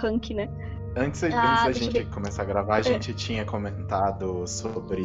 [0.02, 0.50] Hank, né?
[0.96, 2.08] Antes, Ah, antes da gente ver.
[2.10, 2.14] É.
[2.14, 5.04] começar a gravar, a gente tinha comentado sobre.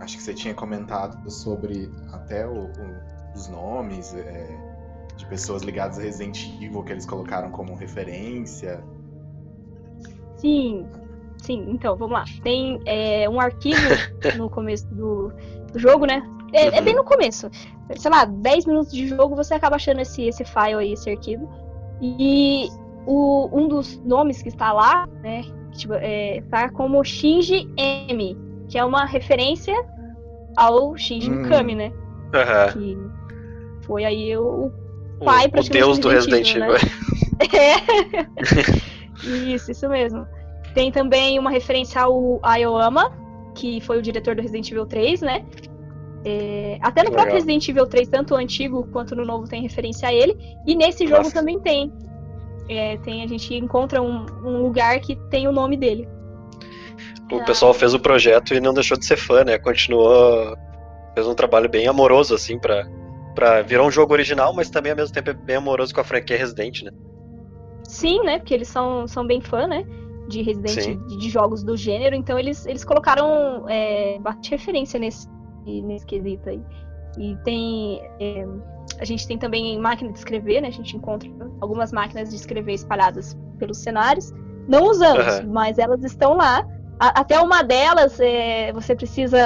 [0.00, 4.48] Acho que você tinha comentado sobre até o- o- os nomes é,
[5.16, 8.84] de pessoas ligadas a Resident Evil que eles colocaram como referência.
[10.36, 10.86] Sim,
[11.44, 12.24] sim, então, vamos lá.
[12.42, 13.80] Tem é, um arquivo
[14.36, 15.32] no começo do,
[15.72, 16.22] do jogo, né?
[16.52, 16.84] É, é Uhum.
[16.84, 17.50] bem no começo.
[17.96, 21.48] Sei lá, 10 minutos de jogo, você acaba achando esse, esse file aí, esse arquivo.
[22.00, 22.68] E
[23.06, 25.42] o, um dos nomes que está lá, né?
[25.76, 28.36] Tipo, é, tá como Shinji M,
[28.68, 29.74] que é uma referência
[30.56, 31.42] ao Shinji Hum.
[31.42, 31.92] Mikami, né?
[32.32, 32.72] Aham.
[32.72, 32.96] Que
[33.84, 34.70] foi aí o,
[35.20, 36.74] O, pai o praticamente deus do Resident Evil.
[36.76, 36.88] Evil,
[37.52, 39.26] É.
[39.54, 40.26] isso, isso mesmo.
[40.74, 43.12] Tem também uma referência ao Aoyama,
[43.54, 45.44] que foi o diretor do Resident Evil 3, né?
[46.24, 47.22] É, até no Legal.
[47.22, 50.36] próprio Resident Evil 3, tanto o antigo quanto no novo, tem referência a ele.
[50.66, 51.34] E nesse jogo Nossa.
[51.34, 51.92] também tem.
[52.68, 53.22] É, tem.
[53.22, 56.08] A gente encontra um, um lugar que tem o nome dele.
[57.30, 59.58] O pessoal fez o projeto e não deixou de ser fã, né?
[59.58, 60.56] Continuou.
[61.14, 62.86] Fez um trabalho bem amoroso, assim, pra,
[63.34, 66.04] pra virar um jogo original, mas também ao mesmo tempo é bem amoroso com a
[66.04, 66.90] franquia Resident, né?
[67.84, 68.38] Sim, né?
[68.38, 69.84] Porque eles são, são bem fã, né?
[70.28, 75.28] De Resident de, de jogos do gênero, então eles, eles colocaram é, bastante referência nesse,
[75.66, 76.62] nesse quesito aí.
[77.18, 78.00] E tem.
[78.20, 78.46] é,
[79.00, 80.68] a gente tem também máquina de escrever, né?
[80.68, 81.28] A gente encontra
[81.60, 84.32] algumas máquinas de escrever espalhadas pelos cenários.
[84.68, 85.46] Não usamos, Aham.
[85.52, 86.66] mas elas estão lá.
[86.98, 89.38] A- até uma delas, é, você precisa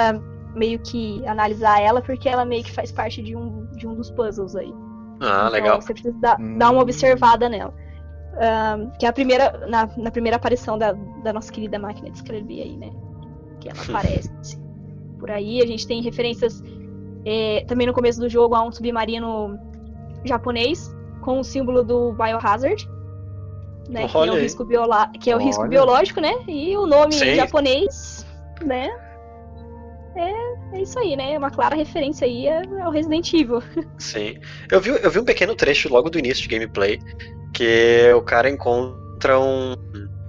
[0.55, 4.09] meio que analisar ela, porque ela meio que faz parte de um, de um dos
[4.11, 4.73] puzzles aí.
[5.21, 5.81] Ah, Então, legal.
[5.81, 6.57] Você precisa dar, Hum.
[6.57, 7.73] dar uma observada nela.
[8.97, 12.61] Que é a primeira, na, na primeira aparição da, da nossa querida máquina de escrever
[12.61, 12.91] aí, né?
[13.59, 14.59] Que ela aparece.
[15.19, 16.63] Por aí a gente tem referências
[17.25, 19.59] é, também no começo do jogo a um submarino
[20.23, 22.89] japonês com o símbolo do Biohazard.
[23.89, 25.69] Né, que é o, risco, é o risco Olha.
[25.69, 26.31] biológico, né?
[26.47, 27.33] E o nome Sim.
[27.33, 28.23] japonês,
[28.63, 28.87] né?
[30.15, 31.37] É, é isso aí, né?
[31.37, 32.47] Uma clara referência aí
[32.81, 33.61] ao Resident Evil.
[33.97, 34.37] Sim.
[34.71, 36.99] Eu vi, eu vi um pequeno trecho logo do início de gameplay
[37.53, 39.75] que o cara encontra um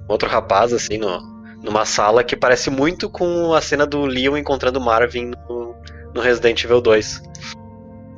[0.08, 1.20] outro rapaz, assim, no,
[1.62, 5.74] numa sala que parece muito com a cena do Leon encontrando Marvin no,
[6.14, 7.22] no Resident Evil 2.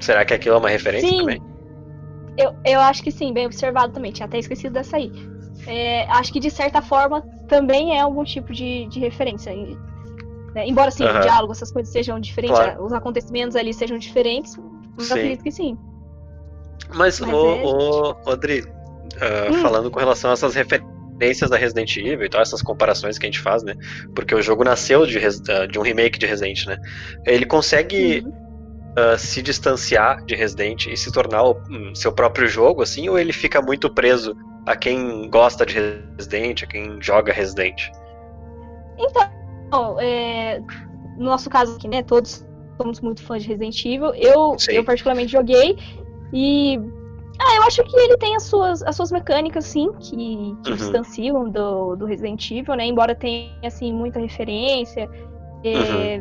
[0.00, 1.18] Será que aquilo é uma referência Sim.
[1.18, 1.42] também?
[2.36, 4.10] Eu, eu acho que sim, bem observado também.
[4.10, 5.12] Tinha até esquecido dessa aí.
[5.66, 9.52] É, acho que de certa forma também é algum tipo de, de referência.
[10.54, 10.66] Né?
[10.66, 11.18] Embora sim, Aham.
[11.18, 12.84] o diálogo, essas coisas sejam diferentes, Claro.
[12.84, 15.14] os acontecimentos ali sejam diferentes, eu Sim.
[15.14, 15.78] acredito que sim.
[16.94, 18.64] Mas, Mas o, é, o, Odri,
[19.20, 19.54] ah, Hum.
[19.54, 23.30] falando com relação a essas referências da Resident Evil e tal, essas comparações que a
[23.30, 23.74] gente faz, né?
[24.14, 26.76] Porque o jogo nasceu de, ah, de um remake de Resident, né?
[27.26, 28.32] Ele consegue Uhum.
[28.96, 33.18] ah, se distanciar de Resident e se tornar o hum, seu próprio jogo, assim, ou
[33.18, 34.36] ele fica muito preso
[34.66, 35.74] a quem gosta de
[36.18, 37.80] Resident, a quem joga Resident?
[39.72, 40.60] Bom, é,
[41.16, 42.44] no nosso caso aqui, né, todos
[42.80, 44.14] somos muito fãs de Resident Evil.
[44.14, 44.72] Eu, Sim.
[44.72, 45.76] eu particularmente joguei
[46.32, 46.78] e
[47.40, 50.10] ah, eu acho que ele tem as suas, as suas mecânicas, sim, que,
[50.62, 50.76] que Uhum.
[50.76, 52.84] distanciam do, do Resident Evil, né?
[52.86, 55.08] Embora tenha assim muita referência.
[55.64, 56.20] é,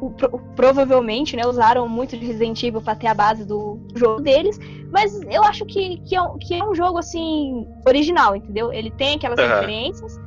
[0.00, 4.20] o- pro- provavelmente, né, usaram muito de Resident Evil para ter a base do jogo
[4.20, 4.58] deles,
[4.90, 8.72] mas eu acho que, que, é, um, que é um jogo assim original, entendeu?
[8.72, 9.48] Ele tem aquelas Aham.
[9.60, 10.18] referências,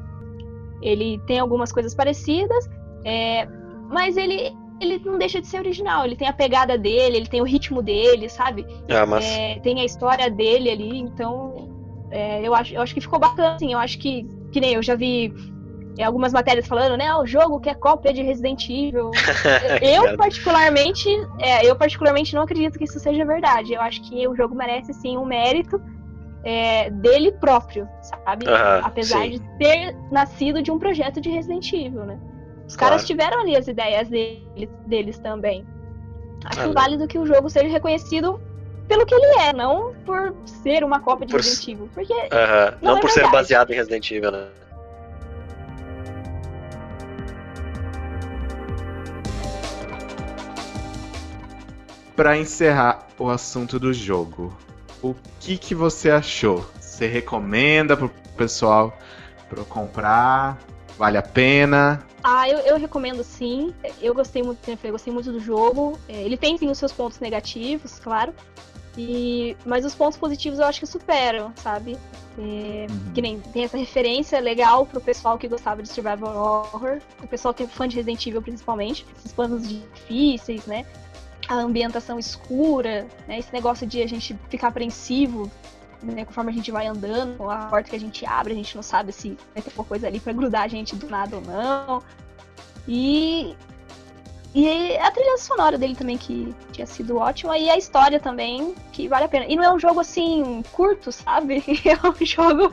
[0.81, 2.69] ele tem algumas coisas parecidas,
[3.03, 3.47] é,
[3.89, 6.05] mas ele, ele não deixa de ser original.
[6.05, 8.65] Ele tem a pegada dele, ele tem o ritmo dele, sabe?
[8.89, 9.25] Ah, mas.
[9.25, 11.69] É, tem a história dele ali, então
[12.11, 13.73] é, eu, acho, eu acho que ficou bacana, assim.
[13.73, 15.33] Eu acho que, que nem eu já vi
[15.97, 17.13] é, algumas matérias falando, né?
[17.15, 19.11] O jogo que é cópia de Resident Evil.
[19.81, 21.09] eu particularmente,
[21.39, 23.73] é, eu particularmente não acredito que isso seja verdade.
[23.73, 25.81] Eu acho que o jogo merece sim um mérito
[26.45, 28.45] é, dele próprio, sabe?
[28.83, 29.31] Apesar sim.
[29.31, 32.19] de ter nascido de um projeto de Resident Evil, né?
[32.67, 32.91] Os claro.
[32.91, 35.65] caras tiveram ali as ideias deles, deles também.
[36.45, 38.39] Acho ah, válido que o jogo seja reconhecido
[38.87, 41.41] pelo que ele é, não por ser uma cópia de por...
[41.41, 41.89] Resident Evil.
[41.91, 42.77] Porque uh -huh.
[42.79, 43.13] não, não é por verdade.
[43.13, 44.47] ser baseado em Resident Evil, né?
[52.15, 54.55] Para encerrar o assunto do jogo,
[55.11, 56.65] o que que você achou?
[56.79, 58.97] Você recomenda pro pessoal
[59.49, 60.57] para comprar?
[60.97, 62.05] Vale a pena?
[62.23, 63.73] Ah, eu, eu, recomendo sim.
[64.01, 65.99] Eu gostei muito, eu gostei muito do jogo.
[66.07, 68.33] É, ele tem sim os seus pontos negativos, claro.
[68.97, 71.97] E, mas os pontos positivos eu acho que superam, sabe?
[72.37, 73.13] É, uhum.
[73.13, 77.53] Que nem tem essa referência legal pro pessoal que gostava de survival horror, o pessoal
[77.53, 80.85] que é fã de Resident Evil principalmente, esses planos difíceis, né?
[81.47, 83.39] A ambientação escura, né?
[83.39, 85.49] Esse negócio de a gente ficar apreensivo
[86.03, 88.83] né, conforme a gente vai andando, a porta que a gente abre, a gente não
[88.83, 92.03] sabe se vai ter alguma coisa ali para grudar a gente do nada ou não.
[92.87, 93.55] E
[94.55, 99.05] e a trilha sonora dele também, que tinha sido ótima, e a história também, que
[99.05, 99.45] vale a pena.
[99.49, 101.61] E não é um jogo assim, curto, sabe?
[101.85, 102.71] É um jogo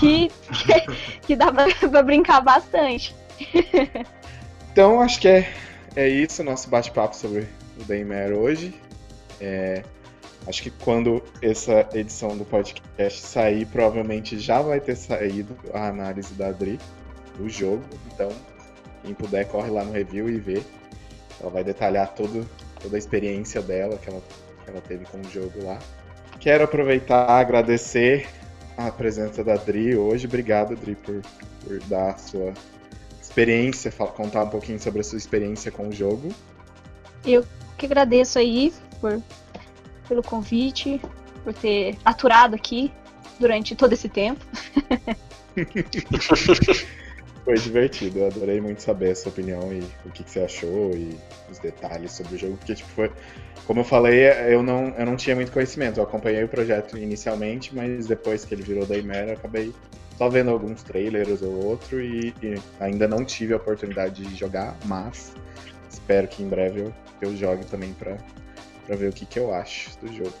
[0.00, 3.14] que, que, que dá pra, brincar bastante.
[4.72, 5.52] então, acho que é,
[5.94, 7.46] é isso, nosso bate-papo sobre
[7.82, 8.74] o Daymare hoje.
[9.40, 9.82] É,
[10.46, 16.34] acho que quando essa edição do podcast sair, provavelmente já vai ter saído a análise
[16.34, 16.78] da Adri
[17.36, 17.82] do jogo.
[18.12, 18.30] Então,
[19.02, 20.62] quem puder, corre lá no review e vê.
[21.40, 22.46] Ela vai detalhar todo,
[22.80, 24.22] toda a experiência dela que ela,
[24.64, 25.78] que ela teve com o jogo lá.
[26.38, 28.28] Quero aproveitar agradecer
[28.76, 30.26] a presença da Dri hoje.
[30.26, 31.20] Obrigado, Dri, por,
[31.64, 32.52] por dar a sua
[33.20, 36.28] experiência, contar um pouquinho sobre a sua experiência com o jogo.
[37.24, 37.44] Eu
[37.80, 39.20] que agradeço aí por,
[40.06, 41.00] pelo convite,
[41.42, 42.92] por ter aturado aqui
[43.38, 44.44] durante todo esse tempo.
[47.42, 50.90] Foi divertido, eu adorei muito saber a sua opinião e o que, que, você achou
[50.94, 51.18] e
[51.50, 53.10] os detalhes sobre o jogo, porque tipo, foi.
[53.66, 55.98] Como eu falei, eu não, eu não tinha muito conhecimento.
[55.98, 59.72] Eu acompanhei o projeto inicialmente, mas depois que ele virou Daymare, eu acabei
[60.18, 64.76] só vendo alguns trailers ou outro e, e, ainda não tive a oportunidade de jogar,
[64.84, 65.32] mas
[65.88, 68.16] espero que em breve eu, eu jogue também para
[68.96, 70.34] ver o que, que eu acho do jogo.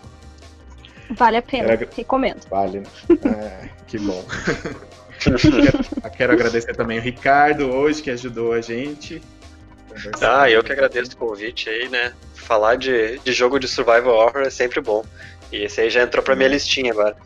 [1.10, 1.88] Vale a pena, Era...
[1.96, 2.46] recomendo.
[2.48, 2.86] Vale, né?
[3.24, 4.24] É, que bom.
[5.18, 9.20] quero, quero agradecer também o Ricardo hoje, que ajudou a gente.
[10.20, 12.12] Ah, eu que agradeço o convite aí, né?
[12.34, 15.04] Falar de, de jogo de survival horror é sempre bom.
[15.52, 16.54] E esse aí já entrou pra minha uhum.
[16.54, 17.16] listinha agora.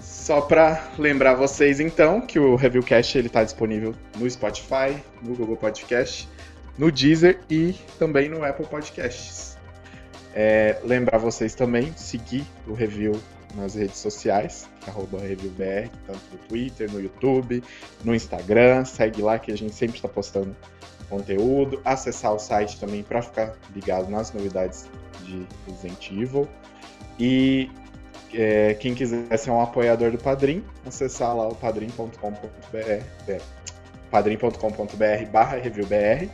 [0.00, 5.56] Só para lembrar vocês então que o Reviewcast ele tá disponível no Spotify, no Google
[5.56, 6.28] Podcast,
[6.78, 9.56] no Deezer e também no Apple Podcasts.
[10.34, 13.12] É, lembrar vocês também seguir o Review
[13.54, 17.64] nas redes sociais, arroba ReviewBR, tanto no Twitter, no YouTube,
[18.04, 18.84] no Instagram.
[18.84, 20.54] Segue lá que a gente sempre está postando
[21.08, 21.80] conteúdo.
[21.84, 24.86] Acessar o site também para ficar ligado nas novidades
[25.22, 26.46] de Resident Evil.
[27.18, 27.70] E
[28.34, 33.40] é, quem quiser ser um apoiador do Padrim, acessar lá o padrim.com.br é,
[34.10, 36.28] padrim.com.br barra reviewbr.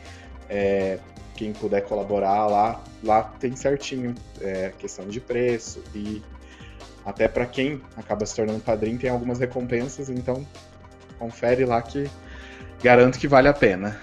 [0.55, 0.99] É,
[1.35, 6.23] quem puder colaborar lá, lá tem certinho é, questão de preço e
[7.07, 10.47] até para quem acaba se tornando padrinho tem algumas recompensas, então
[11.19, 12.09] confere lá que
[12.83, 13.99] garanto que vale a pena.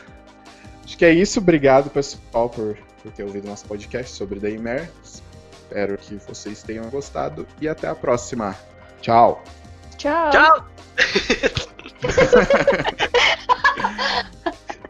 [0.84, 1.40] Acho que é isso.
[1.40, 4.90] Obrigado, pessoal, por, por ter ouvido nosso podcast sobre Daymare.
[5.44, 8.56] Espero que vocês tenham gostado e até a próxima.
[9.02, 9.44] Tchau.
[9.98, 10.32] Tchau.
[10.32, 10.66] Tchau.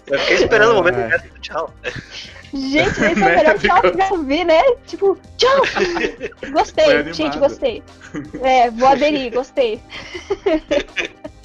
[0.10, 1.74] Eu fiquei esperando o momento do tchau.
[2.54, 3.36] Gente, esse é o né?
[3.36, 4.62] melhor tchau que já ouvi, né?
[4.88, 5.62] Tipo, tchau!
[6.52, 7.84] Gostei, gente, gostei.
[8.42, 9.80] É, vou aderir, gostei.